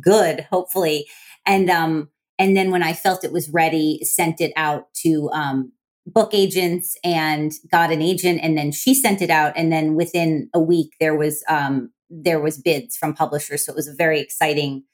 good, 0.01 0.47
hopefully. 0.51 1.07
And 1.47 1.71
um, 1.71 2.11
and 2.39 2.57
then 2.57 2.71
when 2.71 2.83
I 2.83 2.93
felt 2.93 3.25
it 3.25 3.33
was 3.33 3.49
ready, 3.49 4.01
sent 4.03 4.41
it 4.41 4.53
out 4.55 4.93
to 5.03 5.31
um, 5.33 5.73
book 6.07 6.35
agents 6.35 6.97
and 7.03 7.53
got 7.71 7.91
an 7.91 8.03
agent, 8.03 8.41
and 8.43 8.59
then 8.59 8.73
she 8.73 8.95
sent 8.95 9.23
it 9.23 9.31
out. 9.31 9.55
And 9.57 9.73
then 9.73 9.95
within 9.95 10.51
a 10.53 10.61
week, 10.61 10.93
there 11.01 11.17
was 11.17 11.43
um, 11.49 11.91
there 12.11 12.41
was 12.41 12.61
bids 12.61 12.97
from 12.97 13.15
publishers. 13.15 13.65
So 13.65 13.73
it 13.73 13.77
was 13.77 13.89
a 13.89 13.95
very 13.95 14.21
exciting 14.21 14.85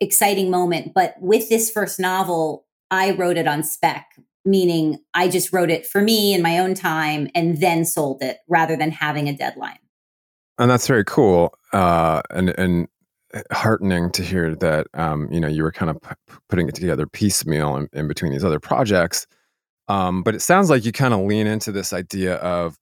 exciting 0.00 0.50
moment. 0.50 0.92
But 0.94 1.14
with 1.20 1.48
this 1.48 1.70
first 1.70 1.98
novel, 1.98 2.66
I 2.90 3.12
wrote 3.12 3.36
it 3.36 3.46
on 3.46 3.62
spec, 3.62 4.06
meaning 4.44 4.98
I 5.14 5.28
just 5.28 5.52
wrote 5.52 5.70
it 5.70 5.86
for 5.86 6.00
me 6.00 6.34
in 6.34 6.42
my 6.42 6.58
own 6.58 6.74
time 6.74 7.28
and 7.34 7.60
then 7.60 7.84
sold 7.84 8.22
it 8.22 8.38
rather 8.48 8.76
than 8.76 8.90
having 8.90 9.28
a 9.28 9.36
deadline. 9.36 9.78
And 10.58 10.70
that's 10.70 10.86
very 10.86 11.04
cool 11.04 11.52
uh, 11.72 12.22
and 12.30 12.50
and 12.58 12.88
heartening 13.50 14.10
to 14.12 14.22
hear 14.22 14.54
that 14.54 14.86
um, 14.94 15.28
you 15.30 15.40
know 15.40 15.48
you 15.48 15.62
were 15.62 15.72
kind 15.72 15.90
of 15.90 16.00
p- 16.00 16.34
putting 16.48 16.68
it 16.68 16.74
together 16.74 17.06
piecemeal 17.06 17.76
in, 17.76 17.88
in 17.92 18.08
between 18.08 18.32
these 18.32 18.44
other 18.44 18.60
projects. 18.60 19.26
Um, 19.88 20.22
but 20.22 20.34
it 20.34 20.42
sounds 20.42 20.70
like 20.70 20.84
you 20.84 20.92
kind 20.92 21.14
of 21.14 21.20
lean 21.20 21.46
into 21.46 21.70
this 21.70 21.92
idea 21.92 22.36
of 22.36 22.78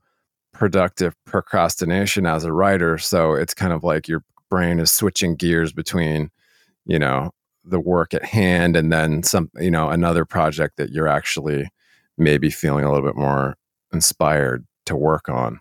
productive 0.52 1.14
procrastination 1.26 2.24
as 2.24 2.44
a 2.44 2.52
writer. 2.52 2.96
So 2.96 3.34
it's 3.34 3.52
kind 3.52 3.72
of 3.72 3.84
like 3.84 4.08
your 4.08 4.22
brain 4.48 4.78
is 4.78 4.92
switching 4.92 5.34
gears 5.34 5.72
between 5.72 6.30
you 6.86 6.98
know 6.98 7.30
the 7.64 7.80
work 7.80 8.12
at 8.12 8.24
hand 8.24 8.76
and 8.76 8.92
then 8.92 9.22
some 9.22 9.50
you 9.56 9.70
know 9.70 9.88
another 9.88 10.24
project 10.24 10.76
that 10.76 10.90
you're 10.90 11.08
actually 11.08 11.68
maybe 12.16 12.50
feeling 12.50 12.84
a 12.84 12.92
little 12.92 13.06
bit 13.06 13.16
more 13.16 13.56
inspired 13.92 14.66
to 14.86 14.94
work 14.94 15.28
on? 15.28 15.60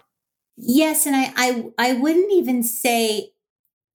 Yes 0.58 1.06
and 1.06 1.16
i 1.16 1.34
i, 1.36 1.64
I 1.80 1.94
wouldn't 1.94 2.32
even 2.32 2.62
say 2.64 3.30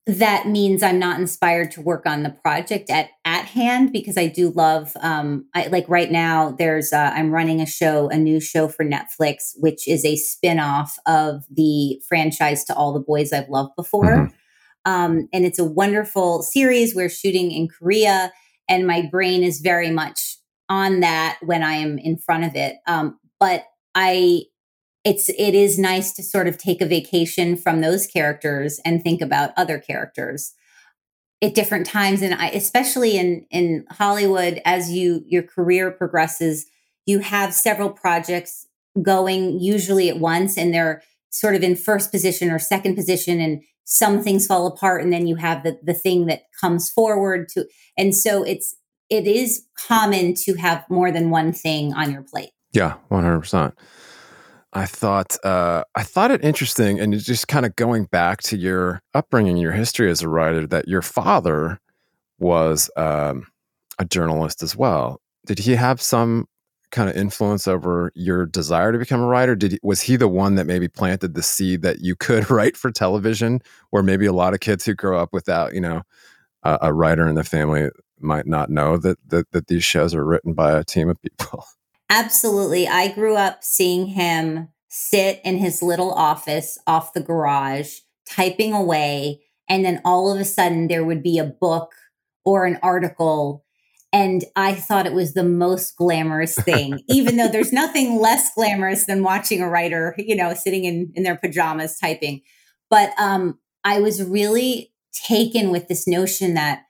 that 0.06 0.48
means 0.48 0.82
i'm 0.82 0.98
not 0.98 1.20
inspired 1.20 1.70
to 1.70 1.82
work 1.82 2.06
on 2.06 2.22
the 2.22 2.30
project 2.30 2.90
at 2.90 3.10
at 3.24 3.44
hand 3.44 3.92
because 3.92 4.16
i 4.16 4.26
do 4.26 4.50
love 4.50 4.96
um 5.02 5.46
i 5.54 5.66
like 5.68 5.88
right 5.88 6.10
now 6.10 6.50
there's 6.58 6.92
uh, 6.94 7.12
i'm 7.14 7.30
running 7.30 7.60
a 7.60 7.66
show 7.66 8.08
a 8.08 8.16
new 8.16 8.40
show 8.40 8.66
for 8.66 8.84
netflix 8.84 9.52
which 9.58 9.86
is 9.86 10.04
a 10.04 10.16
spin-off 10.16 10.96
of 11.06 11.44
the 11.50 12.00
franchise 12.08 12.64
to 12.64 12.74
all 12.74 12.92
the 12.92 13.00
boys 13.00 13.32
i've 13.32 13.48
loved 13.50 13.76
before. 13.76 14.04
Mm-hmm 14.04 14.37
um, 14.88 15.28
and 15.34 15.44
it's 15.44 15.58
a 15.58 15.64
wonderful 15.64 16.42
series. 16.42 16.94
We're 16.94 17.10
shooting 17.10 17.52
in 17.52 17.68
Korea, 17.68 18.32
and 18.70 18.86
my 18.86 19.02
brain 19.02 19.42
is 19.42 19.60
very 19.60 19.90
much 19.90 20.38
on 20.70 21.00
that 21.00 21.38
when 21.42 21.62
I 21.62 21.74
am 21.74 21.98
in 21.98 22.16
front 22.16 22.44
of 22.44 22.56
it. 22.56 22.76
Um, 22.86 23.18
but 23.38 23.64
I, 23.94 24.44
it's 25.04 25.28
it 25.28 25.54
is 25.54 25.78
nice 25.78 26.12
to 26.14 26.22
sort 26.22 26.48
of 26.48 26.56
take 26.56 26.80
a 26.80 26.86
vacation 26.86 27.54
from 27.54 27.82
those 27.82 28.06
characters 28.06 28.80
and 28.82 29.02
think 29.02 29.20
about 29.20 29.50
other 29.58 29.78
characters 29.78 30.54
at 31.42 31.54
different 31.54 31.84
times. 31.84 32.22
And 32.22 32.32
I, 32.32 32.48
especially 32.48 33.18
in 33.18 33.44
in 33.50 33.84
Hollywood, 33.90 34.62
as 34.64 34.90
you 34.90 35.22
your 35.26 35.42
career 35.42 35.90
progresses, 35.90 36.64
you 37.04 37.18
have 37.18 37.52
several 37.52 37.90
projects 37.90 38.66
going 39.02 39.60
usually 39.60 40.08
at 40.08 40.18
once, 40.18 40.56
and 40.56 40.72
they're 40.72 41.02
sort 41.30 41.54
of 41.54 41.62
in 41.62 41.76
first 41.76 42.10
position 42.10 42.50
or 42.50 42.58
second 42.58 42.94
position 42.94 43.40
and 43.40 43.62
some 43.84 44.22
things 44.22 44.46
fall 44.46 44.66
apart 44.66 45.02
and 45.02 45.12
then 45.12 45.26
you 45.26 45.36
have 45.36 45.62
the 45.62 45.78
the 45.82 45.94
thing 45.94 46.26
that 46.26 46.42
comes 46.60 46.90
forward 46.90 47.48
to 47.48 47.66
and 47.96 48.14
so 48.14 48.42
it's 48.42 48.76
it 49.08 49.26
is 49.26 49.64
common 49.78 50.34
to 50.34 50.54
have 50.54 50.84
more 50.90 51.10
than 51.10 51.30
one 51.30 51.50
thing 51.50 51.94
on 51.94 52.12
your 52.12 52.22
plate. 52.22 52.50
Yeah 52.72 52.94
100% 53.10 53.72
i 54.74 54.84
thought 54.84 55.42
uh 55.44 55.82
i 55.94 56.02
thought 56.02 56.30
it 56.30 56.44
interesting 56.44 57.00
and 57.00 57.18
just 57.18 57.48
kind 57.48 57.64
of 57.64 57.74
going 57.76 58.04
back 58.04 58.42
to 58.42 58.58
your 58.58 59.00
upbringing 59.14 59.56
your 59.56 59.72
history 59.72 60.10
as 60.10 60.20
a 60.20 60.28
writer 60.28 60.66
that 60.66 60.86
your 60.86 61.00
father 61.00 61.80
was 62.38 62.90
um 62.96 63.46
a 63.98 64.04
journalist 64.04 64.62
as 64.62 64.76
well. 64.76 65.20
Did 65.46 65.58
he 65.58 65.74
have 65.74 66.00
some 66.00 66.46
kind 66.90 67.08
of 67.08 67.16
influence 67.16 67.68
over 67.68 68.12
your 68.14 68.46
desire 68.46 68.92
to 68.92 68.98
become 68.98 69.20
a 69.20 69.26
writer? 69.26 69.54
Did 69.54 69.78
was 69.82 70.00
he 70.02 70.16
the 70.16 70.28
one 70.28 70.54
that 70.56 70.66
maybe 70.66 70.88
planted 70.88 71.34
the 71.34 71.42
seed 71.42 71.82
that 71.82 72.00
you 72.00 72.16
could 72.16 72.50
write 72.50 72.76
for 72.76 72.90
television, 72.90 73.60
or 73.92 74.02
maybe 74.02 74.26
a 74.26 74.32
lot 74.32 74.54
of 74.54 74.60
kids 74.60 74.84
who 74.84 74.94
grow 74.94 75.18
up 75.18 75.32
without 75.32 75.74
you 75.74 75.80
know 75.80 76.02
a, 76.62 76.78
a 76.82 76.92
writer 76.92 77.26
in 77.26 77.34
the 77.34 77.44
family 77.44 77.88
might 78.20 78.46
not 78.46 78.70
know 78.70 78.96
that, 78.96 79.18
that 79.28 79.50
that 79.52 79.68
these 79.68 79.84
shows 79.84 80.14
are 80.14 80.24
written 80.24 80.54
by 80.54 80.76
a 80.76 80.84
team 80.84 81.08
of 81.08 81.20
people. 81.22 81.64
Absolutely, 82.10 82.88
I 82.88 83.08
grew 83.08 83.36
up 83.36 83.62
seeing 83.62 84.06
him 84.06 84.68
sit 84.88 85.40
in 85.44 85.58
his 85.58 85.82
little 85.82 86.12
office 86.12 86.78
off 86.86 87.12
the 87.12 87.20
garage 87.20 87.98
typing 88.26 88.72
away 88.72 89.42
and 89.68 89.84
then 89.84 90.00
all 90.04 90.32
of 90.32 90.40
a 90.40 90.44
sudden 90.44 90.88
there 90.88 91.04
would 91.04 91.22
be 91.22 91.38
a 91.38 91.44
book 91.44 91.92
or 92.44 92.64
an 92.64 92.78
article 92.82 93.64
and 94.12 94.44
I 94.56 94.74
thought 94.74 95.06
it 95.06 95.12
was 95.12 95.34
the 95.34 95.44
most 95.44 95.96
glamorous 95.96 96.54
thing, 96.60 97.00
even 97.08 97.36
though 97.36 97.48
there's 97.48 97.72
nothing 97.72 98.18
less 98.18 98.54
glamorous 98.54 99.06
than 99.06 99.22
watching 99.22 99.60
a 99.60 99.68
writer, 99.68 100.14
you 100.18 100.36
know, 100.36 100.54
sitting 100.54 100.84
in, 100.84 101.12
in 101.14 101.22
their 101.22 101.36
pajamas 101.36 101.98
typing. 101.98 102.42
But 102.90 103.10
um, 103.18 103.58
I 103.84 104.00
was 104.00 104.22
really 104.22 104.92
taken 105.12 105.70
with 105.70 105.88
this 105.88 106.06
notion 106.06 106.54
that 106.54 106.82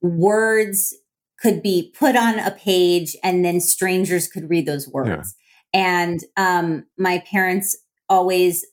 words 0.00 0.94
could 1.40 1.62
be 1.62 1.92
put 1.96 2.16
on 2.16 2.38
a 2.38 2.50
page 2.50 3.16
and 3.22 3.44
then 3.44 3.60
strangers 3.60 4.28
could 4.28 4.50
read 4.50 4.66
those 4.66 4.88
words. 4.88 5.34
Yeah. 5.72 5.80
And 5.80 6.20
um, 6.36 6.86
my 6.96 7.22
parents 7.30 7.76
always 8.08 8.64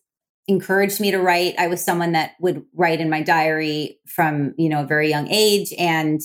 encouraged 0.48 1.00
me 1.00 1.12
to 1.12 1.20
write. 1.20 1.56
I 1.58 1.68
was 1.68 1.84
someone 1.84 2.14
that 2.14 2.32
would 2.40 2.64
write 2.74 3.02
in 3.02 3.10
my 3.10 3.22
diary 3.22 4.00
from, 4.08 4.54
you 4.58 4.70
know, 4.70 4.84
a 4.84 4.88
very 4.88 5.10
young 5.10 5.28
age. 5.30 5.74
And 5.78 6.22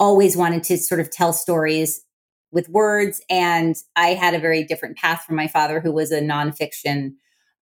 always 0.00 0.36
wanted 0.36 0.64
to 0.64 0.78
sort 0.78 1.00
of 1.00 1.10
tell 1.10 1.32
stories 1.32 2.00
with 2.50 2.68
words. 2.68 3.20
And 3.30 3.76
I 3.94 4.14
had 4.14 4.34
a 4.34 4.40
very 4.40 4.64
different 4.64 4.96
path 4.96 5.22
from 5.22 5.36
my 5.36 5.46
father, 5.46 5.78
who 5.78 5.92
was 5.92 6.10
a 6.10 6.20
nonfiction 6.20 7.12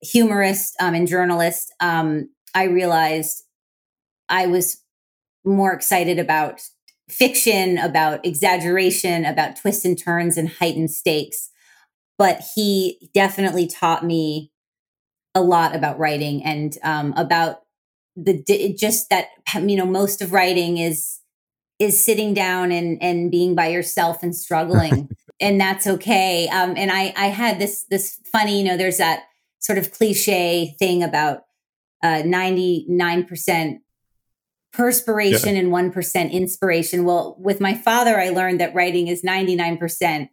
humorist 0.01 0.75
um, 0.81 0.95
and 0.95 1.07
journalist. 1.07 1.75
Um, 1.81 2.31
I 2.55 2.65
realized 2.65 3.43
I 4.31 4.47
was 4.47 4.83
more 5.45 5.73
excited 5.73 6.19
about 6.19 6.63
fiction, 7.11 7.77
about 7.77 8.25
exaggeration, 8.25 9.25
about 9.25 9.57
twists 9.57 9.85
and 9.85 9.99
turns 9.99 10.39
and 10.39 10.49
heightened 10.49 10.91
stakes. 10.91 11.51
But 12.17 12.43
he 12.55 13.11
definitely 13.13 13.67
taught 13.67 14.05
me 14.05 14.53
a 15.35 15.43
lot 15.43 15.75
about 15.75 15.99
writing 15.99 16.45
and 16.45 16.77
um, 16.83 17.13
about 17.17 17.61
the 18.17 18.43
just 18.79 19.09
that 19.11 19.29
you 19.55 19.77
know 19.77 19.87
most 19.87 20.21
of 20.21 20.33
writing 20.33 20.79
is 20.79 21.20
is 21.81 22.01
sitting 22.01 22.33
down 22.35 22.71
and 22.71 23.03
and 23.03 23.31
being 23.31 23.57
by 23.57 23.67
yourself 23.67 24.23
and 24.23 24.37
struggling 24.37 25.09
and 25.41 25.61
that's 25.61 25.87
okay. 25.87 26.49
Um, 26.49 26.75
and 26.77 26.93
i 26.93 27.13
i 27.17 27.27
had 27.27 27.59
this 27.59 27.85
this 27.91 28.21
funny 28.31 28.59
you 28.59 28.65
know 28.65 28.77
there's 28.77 28.99
that 28.99 29.25
sort 29.59 29.79
of 29.79 29.91
cliche 29.91 30.77
thing 30.79 31.03
about 31.03 31.43
uh, 32.03 32.23
99% 32.25 33.79
perspiration 34.73 35.55
yeah. 35.55 35.61
and 35.61 35.71
1% 35.71 36.33
inspiration. 36.33 37.05
Well 37.05 37.37
with 37.41 37.61
my 37.61 37.75
father 37.75 38.21
i 38.21 38.29
learned 38.29 38.61
that 38.61 38.75
writing 38.75 39.09
is 39.09 39.23
99% 39.23 40.29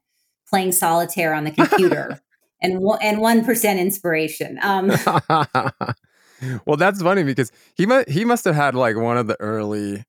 playing 0.49 0.71
solitaire 0.71 1.33
on 1.33 1.45
the 1.45 1.51
computer 1.51 2.19
and 2.61 2.73
and 3.01 3.19
1% 3.19 3.79
inspiration. 3.79 4.59
Um, 4.61 4.87
well 6.65 6.77
that's 6.77 7.01
funny 7.01 7.23
because 7.23 7.51
he 7.75 7.87
he 8.07 8.25
must 8.25 8.45
have 8.45 8.55
had 8.55 8.75
like 8.75 8.95
one 8.95 9.17
of 9.17 9.27
the 9.27 9.39
early 9.39 10.03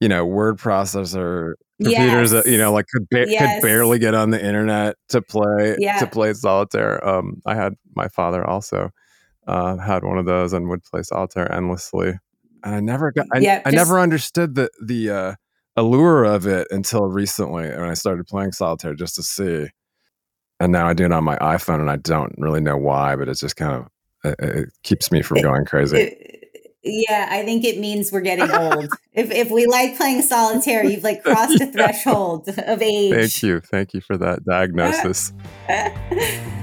you 0.00 0.08
know, 0.08 0.24
word 0.26 0.58
processor 0.58 1.54
computers 1.82 2.30
that 2.30 2.46
you 2.46 2.56
know 2.56 2.72
like 2.72 2.86
could 2.92 3.06
ba- 3.10 3.26
Yes. 3.28 3.56
could 3.60 3.66
barely 3.66 3.98
get 3.98 4.14
on 4.14 4.30
the 4.30 4.42
internet 4.44 4.96
to 5.10 5.20
play 5.22 5.76
Yeah. 5.78 5.98
to 5.98 6.06
play 6.06 6.32
solitaire. 6.34 7.06
Um, 7.06 7.42
I 7.46 7.54
had 7.54 7.74
my 7.94 8.08
father 8.08 8.44
also 8.46 8.90
uh, 9.46 9.76
had 9.76 10.02
one 10.04 10.18
of 10.18 10.26
those 10.26 10.52
and 10.52 10.68
would 10.68 10.82
play 10.84 11.02
solitaire 11.02 11.50
endlessly. 11.52 12.14
And 12.64 12.74
I 12.74 12.80
never 12.80 13.12
got 13.12 13.26
I, 13.32 13.38
Yeah, 13.38 13.60
I 13.64 13.70
just- 13.70 13.76
never 13.76 14.00
understood 14.00 14.54
the 14.54 14.70
the 14.84 15.10
uh, 15.10 15.34
allure 15.76 16.24
of 16.24 16.46
it 16.46 16.66
until 16.70 17.06
recently 17.06 17.68
when 17.68 17.80
I 17.90 17.94
started 17.94 18.26
playing 18.26 18.52
solitaire 18.52 18.94
just 18.94 19.14
to 19.16 19.22
see. 19.22 19.68
And 20.58 20.72
now 20.72 20.88
I 20.88 20.94
do 20.94 21.04
it 21.04 21.12
on 21.12 21.22
my 21.24 21.36
iPhone 21.36 21.80
and 21.80 21.90
I 21.90 21.96
don't 21.96 22.34
really 22.38 22.60
know 22.62 22.78
why, 22.78 23.14
but 23.16 23.28
it's 23.28 23.40
just 23.40 23.56
kind 23.56 23.72
of 23.74 23.88
it, 24.24 24.36
it 24.40 24.68
keeps 24.82 25.12
me 25.12 25.20
from 25.22 25.42
going 25.42 25.64
crazy. 25.66 25.98
It- 25.98 26.45
yeah, 26.86 27.28
I 27.30 27.44
think 27.44 27.64
it 27.64 27.78
means 27.78 28.12
we're 28.12 28.20
getting 28.20 28.50
old. 28.50 28.92
if 29.12 29.30
if 29.30 29.50
we 29.50 29.66
like 29.66 29.96
playing 29.96 30.22
solitaire, 30.22 30.84
you've 30.84 31.02
like 31.02 31.22
crossed 31.22 31.60
a 31.60 31.66
threshold 31.72 32.48
of 32.48 32.82
age. 32.82 33.12
Thank 33.14 33.42
you. 33.42 33.60
Thank 33.60 33.94
you 33.94 34.00
for 34.00 34.16
that 34.16 34.44
diagnosis. 34.44 35.32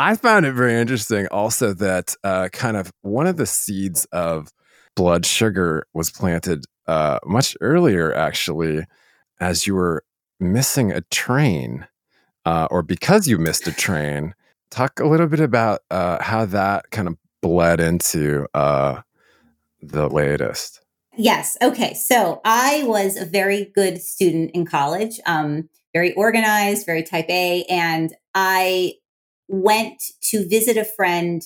I 0.00 0.14
found 0.14 0.46
it 0.46 0.52
very 0.52 0.74
interesting 0.80 1.26
also 1.26 1.74
that 1.74 2.14
uh, 2.22 2.48
kind 2.52 2.76
of 2.76 2.92
one 3.02 3.26
of 3.26 3.36
the 3.36 3.46
seeds 3.46 4.04
of 4.12 4.52
blood 4.94 5.26
sugar 5.26 5.86
was 5.92 6.10
planted 6.10 6.64
uh, 6.86 7.18
much 7.26 7.56
earlier, 7.60 8.14
actually, 8.14 8.84
as 9.40 9.66
you 9.66 9.74
were 9.74 10.04
missing 10.38 10.92
a 10.92 11.00
train 11.10 11.86
uh, 12.46 12.68
or 12.70 12.82
because 12.82 13.26
you 13.26 13.38
missed 13.38 13.66
a 13.66 13.72
train. 13.72 14.34
Talk 14.70 15.00
a 15.00 15.06
little 15.06 15.26
bit 15.26 15.40
about 15.40 15.80
uh, 15.90 16.22
how 16.22 16.44
that 16.46 16.90
kind 16.90 17.08
of 17.08 17.16
bled 17.42 17.80
into 17.80 18.46
uh, 18.54 19.02
the 19.82 20.08
latest. 20.08 20.80
Yes. 21.18 21.56
Okay. 21.60 21.94
So 21.94 22.40
I 22.44 22.84
was 22.84 23.16
a 23.16 23.24
very 23.24 23.72
good 23.74 24.00
student 24.00 24.52
in 24.54 24.64
college, 24.64 25.18
um, 25.26 25.68
very 25.92 26.14
organized, 26.14 26.86
very 26.86 27.02
type 27.02 27.28
A. 27.28 27.64
And 27.64 28.14
I 28.36 28.94
went 29.48 30.00
to 30.30 30.48
visit 30.48 30.76
a 30.76 30.84
friend 30.84 31.42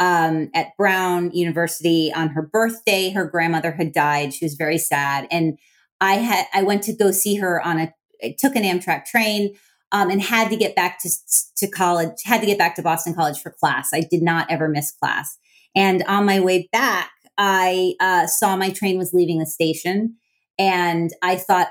um, 0.00 0.48
at 0.54 0.74
Brown 0.78 1.30
University 1.32 2.10
on 2.10 2.30
her 2.30 2.40
birthday. 2.40 3.10
Her 3.10 3.26
grandmother 3.26 3.72
had 3.72 3.92
died. 3.92 4.32
She 4.32 4.46
was 4.46 4.54
very 4.54 4.78
sad. 4.78 5.28
And 5.30 5.58
I 6.00 6.14
had, 6.14 6.46
I 6.54 6.62
went 6.62 6.82
to 6.84 6.96
go 6.96 7.10
see 7.10 7.36
her 7.36 7.60
on 7.60 7.78
a, 7.78 7.92
I 8.24 8.34
took 8.38 8.56
an 8.56 8.62
Amtrak 8.62 9.04
train 9.04 9.54
um, 9.92 10.08
and 10.08 10.22
had 10.22 10.48
to 10.48 10.56
get 10.56 10.74
back 10.74 10.98
to, 11.02 11.10
to 11.58 11.68
college, 11.68 12.12
had 12.24 12.40
to 12.40 12.46
get 12.46 12.56
back 12.56 12.76
to 12.76 12.82
Boston 12.82 13.14
College 13.14 13.40
for 13.42 13.50
class. 13.50 13.90
I 13.92 14.00
did 14.00 14.22
not 14.22 14.50
ever 14.50 14.68
miss 14.68 14.90
class. 14.90 15.36
And 15.76 16.02
on 16.04 16.24
my 16.24 16.40
way 16.40 16.70
back, 16.72 17.10
I 17.38 17.94
uh, 18.00 18.26
saw 18.26 18.56
my 18.56 18.70
train 18.70 18.98
was 18.98 19.12
leaving 19.12 19.38
the 19.38 19.46
station, 19.46 20.16
and 20.58 21.10
I 21.22 21.36
thought, 21.36 21.68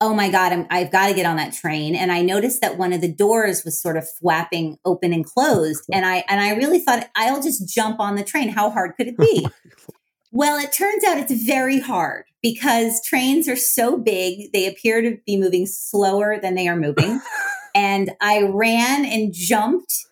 "Oh 0.00 0.14
my 0.14 0.30
god, 0.30 0.52
I'm, 0.52 0.66
I've 0.70 0.92
got 0.92 1.08
to 1.08 1.14
get 1.14 1.26
on 1.26 1.36
that 1.36 1.52
train." 1.52 1.94
And 1.94 2.12
I 2.12 2.22
noticed 2.22 2.60
that 2.60 2.78
one 2.78 2.92
of 2.92 3.00
the 3.00 3.12
doors 3.12 3.64
was 3.64 3.80
sort 3.80 3.96
of 3.96 4.08
flapping 4.20 4.78
open 4.84 5.12
and 5.12 5.24
closed, 5.24 5.84
and 5.92 6.04
I 6.04 6.24
and 6.28 6.40
I 6.40 6.54
really 6.54 6.78
thought, 6.78 7.08
"I'll 7.16 7.42
just 7.42 7.68
jump 7.68 8.00
on 8.00 8.16
the 8.16 8.24
train. 8.24 8.48
How 8.48 8.70
hard 8.70 8.96
could 8.96 9.08
it 9.08 9.18
be?" 9.18 9.46
well, 10.32 10.58
it 10.58 10.72
turns 10.72 11.04
out 11.04 11.18
it's 11.18 11.44
very 11.44 11.80
hard 11.80 12.24
because 12.42 13.04
trains 13.04 13.48
are 13.48 13.56
so 13.56 13.96
big; 13.96 14.52
they 14.52 14.66
appear 14.66 15.02
to 15.02 15.18
be 15.26 15.36
moving 15.36 15.66
slower 15.66 16.38
than 16.40 16.54
they 16.54 16.68
are 16.68 16.76
moving. 16.76 17.20
and 17.74 18.12
I 18.20 18.42
ran 18.42 19.04
and 19.04 19.32
jumped 19.32 20.06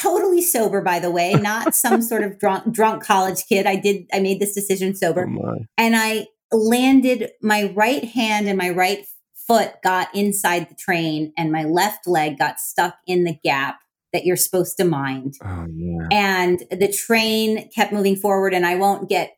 totally 0.00 0.42
sober 0.42 0.80
by 0.80 0.98
the 0.98 1.10
way 1.10 1.34
not 1.34 1.74
some 1.74 2.02
sort 2.10 2.22
of 2.22 2.38
drunk 2.38 2.72
drunk 2.72 3.02
college 3.02 3.44
kid. 3.46 3.66
I 3.66 3.76
did 3.76 4.06
i 4.12 4.20
made 4.20 4.40
this 4.40 4.54
decision 4.54 4.94
sober. 4.94 5.28
Oh 5.28 5.56
and 5.76 5.94
i 5.96 6.26
landed 6.52 7.30
my 7.42 7.72
right 7.74 8.04
hand 8.04 8.48
and 8.48 8.58
my 8.58 8.70
right 8.70 9.06
foot 9.46 9.74
got 9.82 10.14
inside 10.14 10.68
the 10.68 10.74
train 10.74 11.32
and 11.36 11.52
my 11.52 11.64
left 11.64 12.06
leg 12.06 12.38
got 12.38 12.60
stuck 12.60 12.96
in 13.06 13.24
the 13.24 13.36
gap 13.44 13.78
that 14.12 14.24
you're 14.24 14.36
supposed 14.36 14.76
to 14.76 14.84
mind. 14.84 15.34
Oh, 15.44 15.66
yeah. 15.72 16.08
and 16.10 16.64
the 16.70 16.92
train 16.92 17.68
kept 17.70 17.92
moving 17.92 18.16
forward 18.16 18.52
and 18.54 18.66
i 18.66 18.74
won't 18.74 19.08
get 19.08 19.36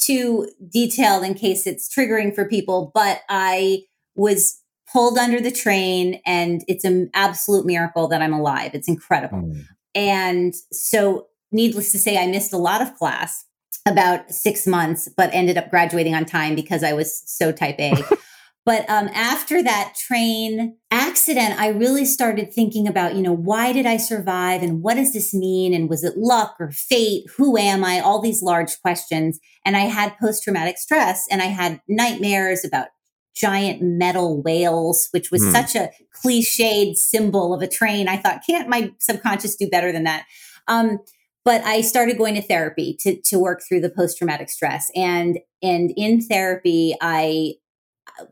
too 0.00 0.48
detailed 0.72 1.24
in 1.24 1.34
case 1.34 1.66
it's 1.66 1.92
triggering 1.92 2.34
for 2.34 2.48
people 2.48 2.92
but 2.94 3.20
i 3.28 3.82
was 4.14 4.60
pulled 4.94 5.18
under 5.18 5.40
the 5.40 5.50
train 5.50 6.20
and 6.24 6.64
it's 6.68 6.84
an 6.84 7.10
absolute 7.14 7.66
miracle 7.66 8.06
that 8.08 8.22
i'm 8.22 8.32
alive. 8.32 8.70
It's 8.74 8.88
incredible. 8.88 9.38
Mm. 9.38 9.64
And 9.94 10.54
so, 10.72 11.26
needless 11.52 11.92
to 11.92 11.98
say, 11.98 12.16
I 12.16 12.26
missed 12.26 12.52
a 12.52 12.58
lot 12.58 12.82
of 12.82 12.94
class, 12.94 13.44
about 13.86 14.30
six 14.30 14.66
months, 14.66 15.08
but 15.16 15.30
ended 15.32 15.58
up 15.58 15.70
graduating 15.70 16.14
on 16.14 16.24
time 16.24 16.54
because 16.54 16.82
I 16.82 16.92
was 16.92 17.22
so 17.26 17.52
type 17.52 17.78
A. 17.78 17.94
but 18.64 18.88
um, 18.88 19.08
after 19.14 19.62
that 19.62 19.94
train 19.94 20.78
accident, 20.90 21.60
I 21.60 21.68
really 21.68 22.06
started 22.06 22.52
thinking 22.52 22.88
about, 22.88 23.14
you 23.14 23.22
know, 23.22 23.32
why 23.32 23.72
did 23.72 23.84
I 23.84 23.98
survive 23.98 24.62
and 24.62 24.82
what 24.82 24.94
does 24.94 25.12
this 25.12 25.34
mean? 25.34 25.74
And 25.74 25.88
was 25.90 26.02
it 26.02 26.16
luck 26.16 26.56
or 26.58 26.70
fate? 26.70 27.24
Who 27.36 27.58
am 27.58 27.84
I? 27.84 28.00
All 28.00 28.20
these 28.20 28.42
large 28.42 28.80
questions. 28.80 29.38
And 29.66 29.76
I 29.76 29.80
had 29.80 30.16
post 30.18 30.42
traumatic 30.42 30.78
stress 30.78 31.26
and 31.30 31.42
I 31.42 31.46
had 31.46 31.80
nightmares 31.86 32.64
about 32.64 32.88
giant 33.34 33.82
metal 33.82 34.40
whales, 34.42 35.08
which 35.10 35.30
was 35.30 35.42
Hmm. 35.42 35.52
such 35.52 35.74
a 35.74 35.90
cliched 36.22 36.96
symbol 36.96 37.52
of 37.52 37.62
a 37.62 37.66
train. 37.68 38.08
I 38.08 38.16
thought, 38.16 38.42
can't 38.46 38.68
my 38.68 38.92
subconscious 38.98 39.56
do 39.56 39.68
better 39.68 39.92
than 39.92 40.04
that? 40.04 40.24
Um, 40.68 40.98
but 41.44 41.62
I 41.64 41.82
started 41.82 42.16
going 42.16 42.34
to 42.36 42.42
therapy 42.42 42.96
to 43.00 43.20
to 43.20 43.38
work 43.38 43.60
through 43.68 43.80
the 43.80 43.90
post 43.90 44.16
traumatic 44.18 44.48
stress, 44.48 44.90
and 44.96 45.38
and 45.62 45.92
in 45.96 46.22
therapy, 46.22 46.94
I 47.00 47.54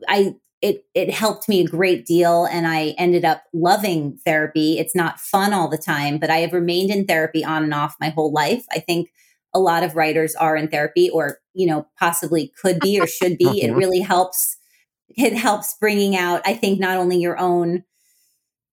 I 0.07 0.35
it 0.61 0.85
it 0.95 1.11
helped 1.11 1.47
me 1.49 1.59
a 1.61 1.67
great 1.67 2.05
deal, 2.05 2.45
and 2.45 2.67
I 2.67 2.95
ended 2.97 3.25
up 3.25 3.43
loving 3.53 4.17
therapy. 4.25 4.79
It's 4.79 4.95
not 4.95 5.19
fun 5.19 5.53
all 5.53 5.67
the 5.67 5.77
time, 5.77 6.17
but 6.17 6.29
I 6.31 6.37
have 6.37 6.53
remained 6.53 6.89
in 6.89 7.05
therapy 7.05 7.43
on 7.43 7.63
and 7.63 7.73
off 7.73 7.95
my 7.99 8.09
whole 8.09 8.31
life. 8.31 8.65
I 8.71 8.79
think 8.79 9.09
a 9.53 9.59
lot 9.59 9.83
of 9.83 9.95
writers 9.95 10.33
are 10.35 10.55
in 10.55 10.67
therapy, 10.69 11.09
or 11.09 11.37
you 11.53 11.67
know, 11.67 11.85
possibly 11.99 12.51
could 12.59 12.79
be 12.79 12.99
or 12.99 13.05
should 13.05 13.37
be. 13.37 13.61
It 13.61 13.75
really 13.75 13.99
helps 13.99 14.57
it 15.17 15.33
helps 15.33 15.75
bringing 15.79 16.15
out 16.15 16.41
i 16.45 16.53
think 16.53 16.79
not 16.79 16.97
only 16.97 17.17
your 17.17 17.37
own 17.39 17.83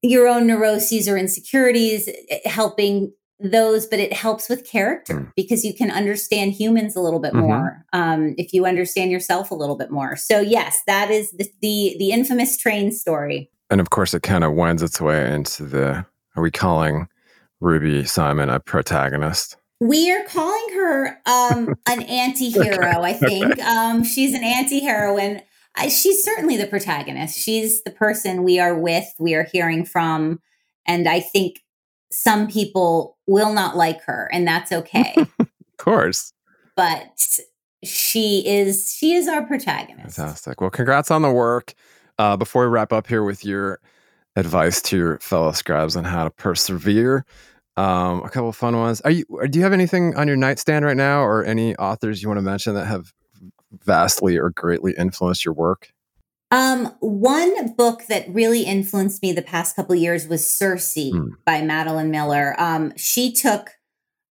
your 0.03 0.26
own 0.29 0.46
neuroses 0.46 1.09
or 1.09 1.16
insecurities 1.16 2.09
eh, 2.31 2.38
helping 2.48 3.12
those 3.38 3.87
but 3.87 3.98
it 3.98 4.12
helps 4.12 4.48
with 4.48 4.64
character 4.68 5.14
Mm. 5.14 5.33
because 5.35 5.64
you 5.64 5.72
can 5.74 5.90
understand 5.90 6.53
humans 6.53 6.94
a 6.94 7.00
little 7.00 7.20
bit 7.20 7.33
Mhm. 7.33 7.40
more 7.40 7.85
um, 7.92 8.35
if 8.37 8.53
you 8.53 8.66
understand 8.66 9.11
yourself 9.11 9.50
a 9.50 9.55
little 9.55 9.76
bit 9.76 9.90
more 9.90 10.14
so 10.16 10.40
yes 10.40 10.81
that 10.87 11.11
is 11.11 11.31
the 11.33 11.50
the, 11.62 11.96
the 11.98 12.11
infamous 12.12 12.57
train 12.59 12.92
story 12.92 13.50
And 13.70 13.81
of 13.81 13.90
course, 13.90 14.14
it 14.14 14.22
kind 14.22 14.42
of 14.44 14.53
winds 14.55 14.83
its 14.83 15.00
way 15.00 15.33
into 15.33 15.62
the. 15.64 16.05
Are 16.37 16.42
we 16.42 16.50
calling 16.50 17.07
Ruby 17.61 18.05
Simon 18.05 18.48
a 18.50 18.59
protagonist? 18.61 19.57
we 19.81 20.11
are 20.12 20.24
calling 20.24 20.66
her 20.74 21.18
um, 21.26 21.74
an 21.88 22.03
anti-hero 22.24 23.03
i 23.03 23.12
think 23.14 23.59
um, 23.64 24.05
she's 24.05 24.35
an 24.35 24.44
anti-heroine 24.44 25.40
she's 25.88 26.22
certainly 26.22 26.56
the 26.56 26.66
protagonist 26.66 27.38
she's 27.38 27.83
the 27.85 27.90
person 27.90 28.42
we 28.44 28.59
are 28.61 28.78
with 28.78 29.06
we 29.18 29.35
are 29.35 29.44
hearing 29.50 29.85
from 29.85 30.40
and 30.87 31.09
i 31.09 31.20
think 31.20 31.61
some 32.12 32.46
people 32.48 33.16
will 33.26 33.52
not 33.52 33.76
like 33.76 34.02
her 34.02 34.28
and 34.33 34.46
that's 34.46 34.72
okay 34.72 35.14
Of 35.38 35.48
course. 35.78 36.33
but 36.76 37.38
she 37.83 38.46
is 38.46 38.94
she 38.94 39.14
is 39.14 39.26
our 39.28 39.46
protagonist 39.46 40.16
Fantastic. 40.16 40.61
Well, 40.61 40.68
congrats 40.70 41.11
on 41.11 41.22
the 41.22 41.30
work. 41.30 41.72
Uh, 42.18 42.37
before 42.37 42.64
we 42.64 42.68
wrap 42.68 42.92
up 42.92 43.06
here 43.06 43.24
with 43.24 43.42
your 43.46 43.80
advice 44.37 44.83
to 44.83 44.96
your 44.98 45.18
fellow 45.20 45.52
scribes 45.52 45.96
on 45.96 46.04
how 46.04 46.24
to 46.24 46.30
persevere, 46.30 47.24
um, 47.78 48.22
a 48.22 48.28
couple 48.28 48.50
of 48.50 48.56
fun 48.56 48.76
ones. 48.76 49.00
Are 49.00 49.11
you? 49.11 49.24
Do 49.48 49.59
you 49.59 49.62
have 49.62 49.72
anything 49.72 50.14
on 50.16 50.28
your 50.28 50.37
nightstand 50.37 50.85
right 50.85 50.96
now, 50.98 51.22
or 51.22 51.42
any 51.44 51.74
authors 51.76 52.20
you 52.22 52.28
want 52.28 52.37
to 52.37 52.42
mention 52.42 52.74
that 52.74 52.85
have 52.85 53.14
vastly 53.85 54.37
or 54.37 54.50
greatly 54.50 54.94
influenced 54.96 55.44
your 55.44 55.54
work? 55.54 55.92
Um, 56.50 56.94
one 56.98 57.74
book 57.74 58.06
that 58.09 58.28
really 58.28 58.62
influenced 58.62 59.22
me 59.22 59.33
the 59.33 59.42
past 59.42 59.76
couple 59.76 59.94
years 59.94 60.26
was 60.26 60.48
Circe 60.48 60.94
mm. 60.94 61.30
by 61.44 61.62
Madeline 61.62 62.11
Miller. 62.11 62.56
Um, 62.59 62.92
she 62.96 63.33
took 63.33 63.70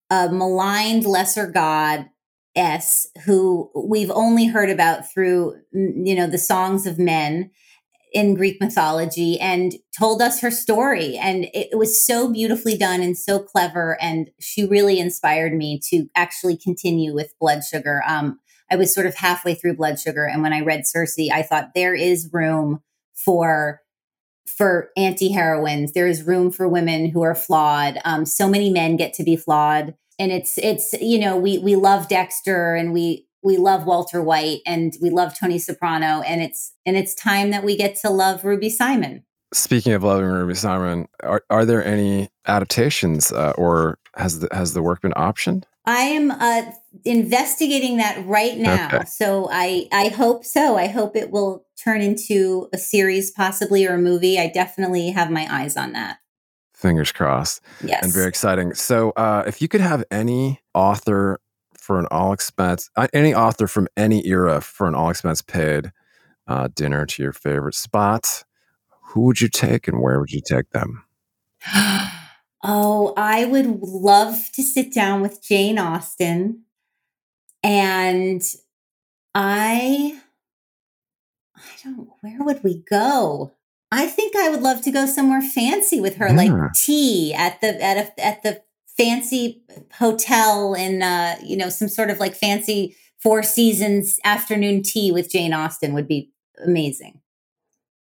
a 0.10 0.30
maligned 0.30 1.06
lesser 1.06 1.48
god 1.48 2.10
S, 2.56 3.08
who 3.26 3.72
we've 3.76 4.12
only 4.12 4.48
heard 4.48 4.70
about 4.70 5.10
through 5.10 5.56
you 5.72 6.16
know 6.16 6.28
the 6.28 6.38
songs 6.38 6.86
of 6.86 7.00
men 7.00 7.52
in 8.12 8.34
Greek 8.34 8.60
mythology, 8.60 9.40
and 9.40 9.76
told 9.98 10.22
us 10.22 10.42
her 10.42 10.52
story, 10.52 11.16
and 11.16 11.46
it, 11.46 11.70
it 11.72 11.78
was 11.78 12.06
so 12.06 12.30
beautifully 12.32 12.76
done 12.76 13.02
and 13.02 13.18
so 13.18 13.40
clever, 13.40 13.98
and 14.02 14.30
she 14.40 14.66
really 14.66 15.00
inspired 15.00 15.54
me 15.54 15.80
to 15.90 16.10
actually 16.16 16.58
continue 16.58 17.14
with 17.14 17.34
Blood 17.40 17.64
Sugar. 17.64 18.04
Um, 18.06 18.40
I 18.72 18.76
was 18.76 18.94
sort 18.94 19.06
of 19.06 19.16
halfway 19.16 19.56
through 19.56 19.76
Blood 19.76 20.00
Sugar, 20.00 20.26
and 20.26 20.42
when 20.42 20.54
I 20.54 20.62
read 20.62 20.88
Circe, 20.88 21.18
I 21.32 21.42
thought 21.42 21.72
there 21.74 21.96
is 21.96 22.30
room 22.32 22.82
for 23.14 23.82
for 24.48 24.90
anti 24.98 25.32
heroines. 25.32 25.94
There 25.94 26.08
is 26.08 26.24
room 26.24 26.52
for 26.52 26.68
women 26.68 27.10
who 27.10 27.22
are 27.22 27.36
flawed. 27.36 28.00
Um, 28.04 28.26
so 28.26 28.50
many 28.50 28.70
men 28.70 28.98
get 28.98 29.14
to 29.14 29.24
be 29.24 29.36
flawed, 29.36 29.96
and 30.18 30.32
it's 30.32 30.58
it's 30.58 30.94
you 30.94 31.20
know 31.20 31.38
we 31.38 31.58
we 31.60 31.76
love 31.76 32.08
Dexter 32.08 32.76
and 32.76 32.94
we 32.94 33.28
we 33.42 33.58
love 33.58 33.86
Walter 33.86 34.22
White 34.22 34.60
and 34.66 34.94
we 35.02 35.10
love 35.10 35.38
Tony 35.38 35.60
Soprano, 35.60 36.22
and 36.22 36.42
it's 36.42 36.74
and 36.86 36.98
it's 36.98 37.14
time 37.16 37.52
that 37.52 37.64
we 37.64 37.78
get 37.78 37.96
to 37.98 38.10
love 38.10 38.44
Ruby 38.44 38.70
Simon. 38.70 39.24
Speaking 39.54 39.94
of 39.94 40.04
loving 40.04 40.28
Ruby 40.28 40.54
Simon, 40.54 41.08
are, 41.24 41.44
are 41.50 41.66
there 41.66 41.84
any 41.84 42.30
adaptations 42.46 43.32
uh, 43.32 43.54
or 43.58 43.98
has 44.16 44.40
the, 44.42 44.50
has 44.52 44.74
the 44.74 44.84
work 44.84 45.02
been 45.02 45.14
optioned? 45.14 45.64
I 45.90 46.02
am 46.02 46.30
uh, 46.30 46.72
investigating 47.04 47.98
that 47.98 48.24
right 48.28 48.56
now. 48.56 48.90
Okay. 48.94 49.06
So 49.06 49.50
I 49.52 49.88
I 49.92 50.10
hope 50.10 50.46
so. 50.46 50.78
I 50.78 50.86
hope 50.86 51.16
it 51.16 51.32
will 51.32 51.66
turn 51.84 52.02
into 52.02 52.70
a 52.72 52.78
series, 52.78 53.32
possibly 53.32 53.88
or 53.88 53.96
a 53.96 53.98
movie. 53.98 54.38
I 54.38 54.50
definitely 54.50 55.10
have 55.10 55.32
my 55.32 55.48
eyes 55.50 55.76
on 55.76 55.94
that. 55.94 56.20
Fingers 56.76 57.12
crossed. 57.12 57.62
Yes. 57.84 58.04
And 58.04 58.14
very 58.14 58.28
exciting. 58.28 58.76
So 58.76 59.12
uh, 59.12 59.44
if 59.48 59.64
you 59.64 59.68
could 59.68 59.82
have 59.82 60.04
any 60.12 60.62
author 60.76 61.40
for 61.74 61.98
an 61.98 62.06
all 62.12 62.34
expense, 62.34 62.92
uh, 62.96 63.08
any 63.12 63.34
author 63.34 63.68
from 63.68 63.88
any 63.98 64.26
era 64.28 64.62
for 64.62 64.88
an 64.88 64.94
all 64.94 65.10
expense 65.10 65.42
paid 65.42 65.92
uh, 66.48 66.70
dinner 66.76 67.08
to 67.08 67.24
your 67.24 67.34
favorite 67.34 67.74
spot, 67.74 68.44
who 69.02 69.22
would 69.22 69.42
you 69.42 69.50
take 69.50 69.88
and 69.88 70.02
where 70.02 70.20
would 70.20 70.32
you 70.32 70.42
take 70.46 70.70
them? 70.70 71.04
Oh, 72.64 73.14
I 73.16 73.46
would 73.46 73.82
love 73.82 74.52
to 74.54 74.64
sit 74.64 74.94
down 74.94 75.22
with 75.22 75.42
Jane 75.42 75.80
Austen. 75.80 76.64
And 77.64 78.42
I, 79.34 80.20
I 81.56 81.62
don't, 81.84 82.10
where 82.22 82.44
would 82.44 82.64
we 82.64 82.84
go? 82.90 83.52
I 83.92 84.06
think 84.08 84.36
I 84.36 84.50
would 84.50 84.62
love 84.62 84.82
to 84.84 84.92
go 84.92 85.06
somewhere 85.06 85.42
fancy 85.42 86.00
with 86.00 86.18
her, 86.18 86.28
yeah. 86.28 86.36
like 86.36 86.74
tea 86.74 87.34
at 87.34 87.60
the, 87.62 87.82
at 87.82 87.98
a, 87.98 88.26
at 88.26 88.44
the 88.44 88.62
fancy 88.98 89.64
hotel 89.94 90.74
in, 90.74 91.02
uh, 91.02 91.38
you 91.44 91.58
know, 91.58 91.70
some 91.70 91.88
sort 91.88 92.10
of 92.10 92.20
like 92.20 92.36
fancy 92.36 92.96
Four 93.20 93.44
Seasons 93.44 94.18
afternoon 94.24 94.82
tea 94.82 95.12
with 95.12 95.30
Jane 95.30 95.54
Austen 95.54 95.94
would 95.94 96.08
be 96.08 96.32
amazing. 96.64 97.20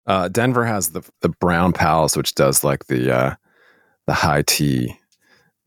Uh, 0.06 0.28
Denver 0.28 0.64
has 0.66 0.90
the 0.90 1.02
the 1.22 1.30
Brown 1.30 1.72
Palace, 1.72 2.16
which 2.16 2.34
does 2.34 2.62
like 2.62 2.86
the 2.86 3.10
uh, 3.10 3.34
the 4.06 4.14
high 4.14 4.42
tea, 4.42 4.96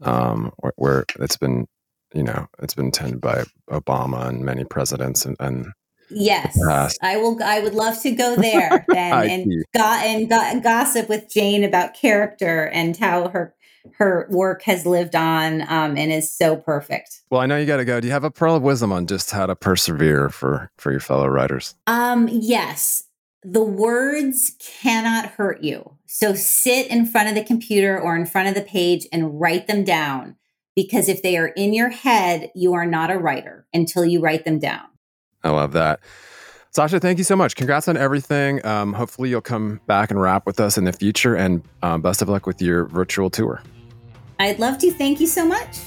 um, 0.01 0.51
where, 0.57 0.73
where, 0.77 1.05
it's 1.19 1.37
been, 1.37 1.67
you 2.13 2.23
know, 2.23 2.47
it's 2.59 2.73
been 2.73 2.91
tended 2.91 3.21
by 3.21 3.43
Obama 3.69 4.27
and 4.27 4.43
many 4.43 4.63
presidents 4.63 5.25
and, 5.25 5.35
and 5.39 5.67
Yes, 6.11 6.57
I 7.01 7.17
will. 7.17 7.41
I 7.43 7.59
would 7.59 7.75
love 7.75 8.01
to 8.01 8.11
go 8.11 8.35
there 8.37 8.85
and 8.95 9.29
and, 9.29 9.65
go, 9.75 9.83
and 9.83 10.29
go, 10.29 10.59
gossip 10.61 11.07
with 11.07 11.29
Jane 11.29 11.63
about 11.63 11.93
character 11.93 12.67
and 12.67 12.97
how 12.97 13.29
her 13.29 13.53
her 13.93 14.27
work 14.29 14.63
has 14.63 14.85
lived 14.85 15.15
on 15.15 15.61
um, 15.61 15.97
and 15.97 16.11
is 16.11 16.35
so 16.35 16.55
perfect. 16.55 17.21
Well, 17.29 17.41
I 17.41 17.45
know 17.45 17.57
you 17.57 17.65
got 17.65 17.77
to 17.77 17.85
go. 17.85 17.99
Do 17.99 18.07
you 18.07 18.13
have 18.13 18.23
a 18.23 18.31
pearl 18.31 18.55
of 18.55 18.63
wisdom 18.63 18.91
on 18.91 19.07
just 19.07 19.31
how 19.31 19.45
to 19.45 19.55
persevere 19.55 20.29
for 20.29 20.71
for 20.77 20.91
your 20.91 20.99
fellow 20.99 21.27
writers? 21.27 21.75
Um, 21.87 22.27
yes, 22.31 23.03
the 23.43 23.63
words 23.63 24.51
cannot 24.59 25.25
hurt 25.25 25.63
you. 25.63 25.97
So 26.05 26.33
sit 26.33 26.87
in 26.87 27.05
front 27.05 27.29
of 27.29 27.35
the 27.35 27.43
computer 27.43 27.99
or 27.99 28.15
in 28.15 28.25
front 28.25 28.49
of 28.49 28.55
the 28.55 28.61
page 28.61 29.07
and 29.11 29.39
write 29.39 29.67
them 29.67 29.83
down. 29.83 30.35
Because 30.75 31.09
if 31.09 31.21
they 31.21 31.37
are 31.37 31.47
in 31.47 31.73
your 31.73 31.89
head, 31.89 32.51
you 32.55 32.73
are 32.73 32.85
not 32.85 33.11
a 33.11 33.17
writer 33.17 33.65
until 33.73 34.05
you 34.05 34.21
write 34.21 34.45
them 34.45 34.59
down. 34.59 34.85
I 35.43 35.49
love 35.49 35.73
that. 35.73 35.99
Sascha, 36.75 37.01
thank 37.01 37.17
you 37.17 37.23
so 37.23 37.35
much. 37.35 37.55
Congrats 37.55 37.87
on 37.87 37.97
everything. 37.97 38.63
Um, 38.65 38.93
hopefully, 38.93 39.29
you'll 39.29 39.41
come 39.41 39.81
back 39.87 40.11
and 40.11 40.21
rap 40.21 40.45
with 40.45 40.59
us 40.59 40.77
in 40.77 40.83
the 40.83 40.93
future. 40.93 41.35
And 41.35 41.63
um, 41.81 42.01
best 42.01 42.21
of 42.21 42.29
luck 42.29 42.45
with 42.45 42.61
your 42.61 42.85
virtual 42.85 43.29
tour. 43.29 43.61
I'd 44.39 44.59
love 44.59 44.77
to. 44.79 44.91
Thank 44.91 45.19
you 45.19 45.27
so 45.27 45.45
much. 45.45 45.79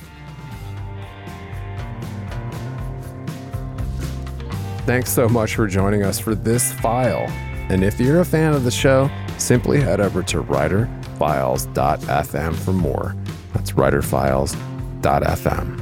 Thanks 4.85 5.12
so 5.12 5.29
much 5.29 5.55
for 5.55 5.68
joining 5.68 6.03
us 6.03 6.18
for 6.18 6.35
this 6.35 6.73
file. 6.73 7.27
And 7.71 7.85
if 7.85 8.01
you're 8.01 8.21
a 8.21 8.25
fan 8.25 8.53
of 8.53 8.64
the 8.64 8.71
show, 8.71 9.09
simply 9.38 9.81
head 9.81 10.01
over 10.01 10.23
to 10.25 10.42
writerfiles.fm 10.42 12.55
for 12.55 12.73
more. 12.73 13.14
That's 13.55 13.73
writerfiles.fm. 13.73 15.82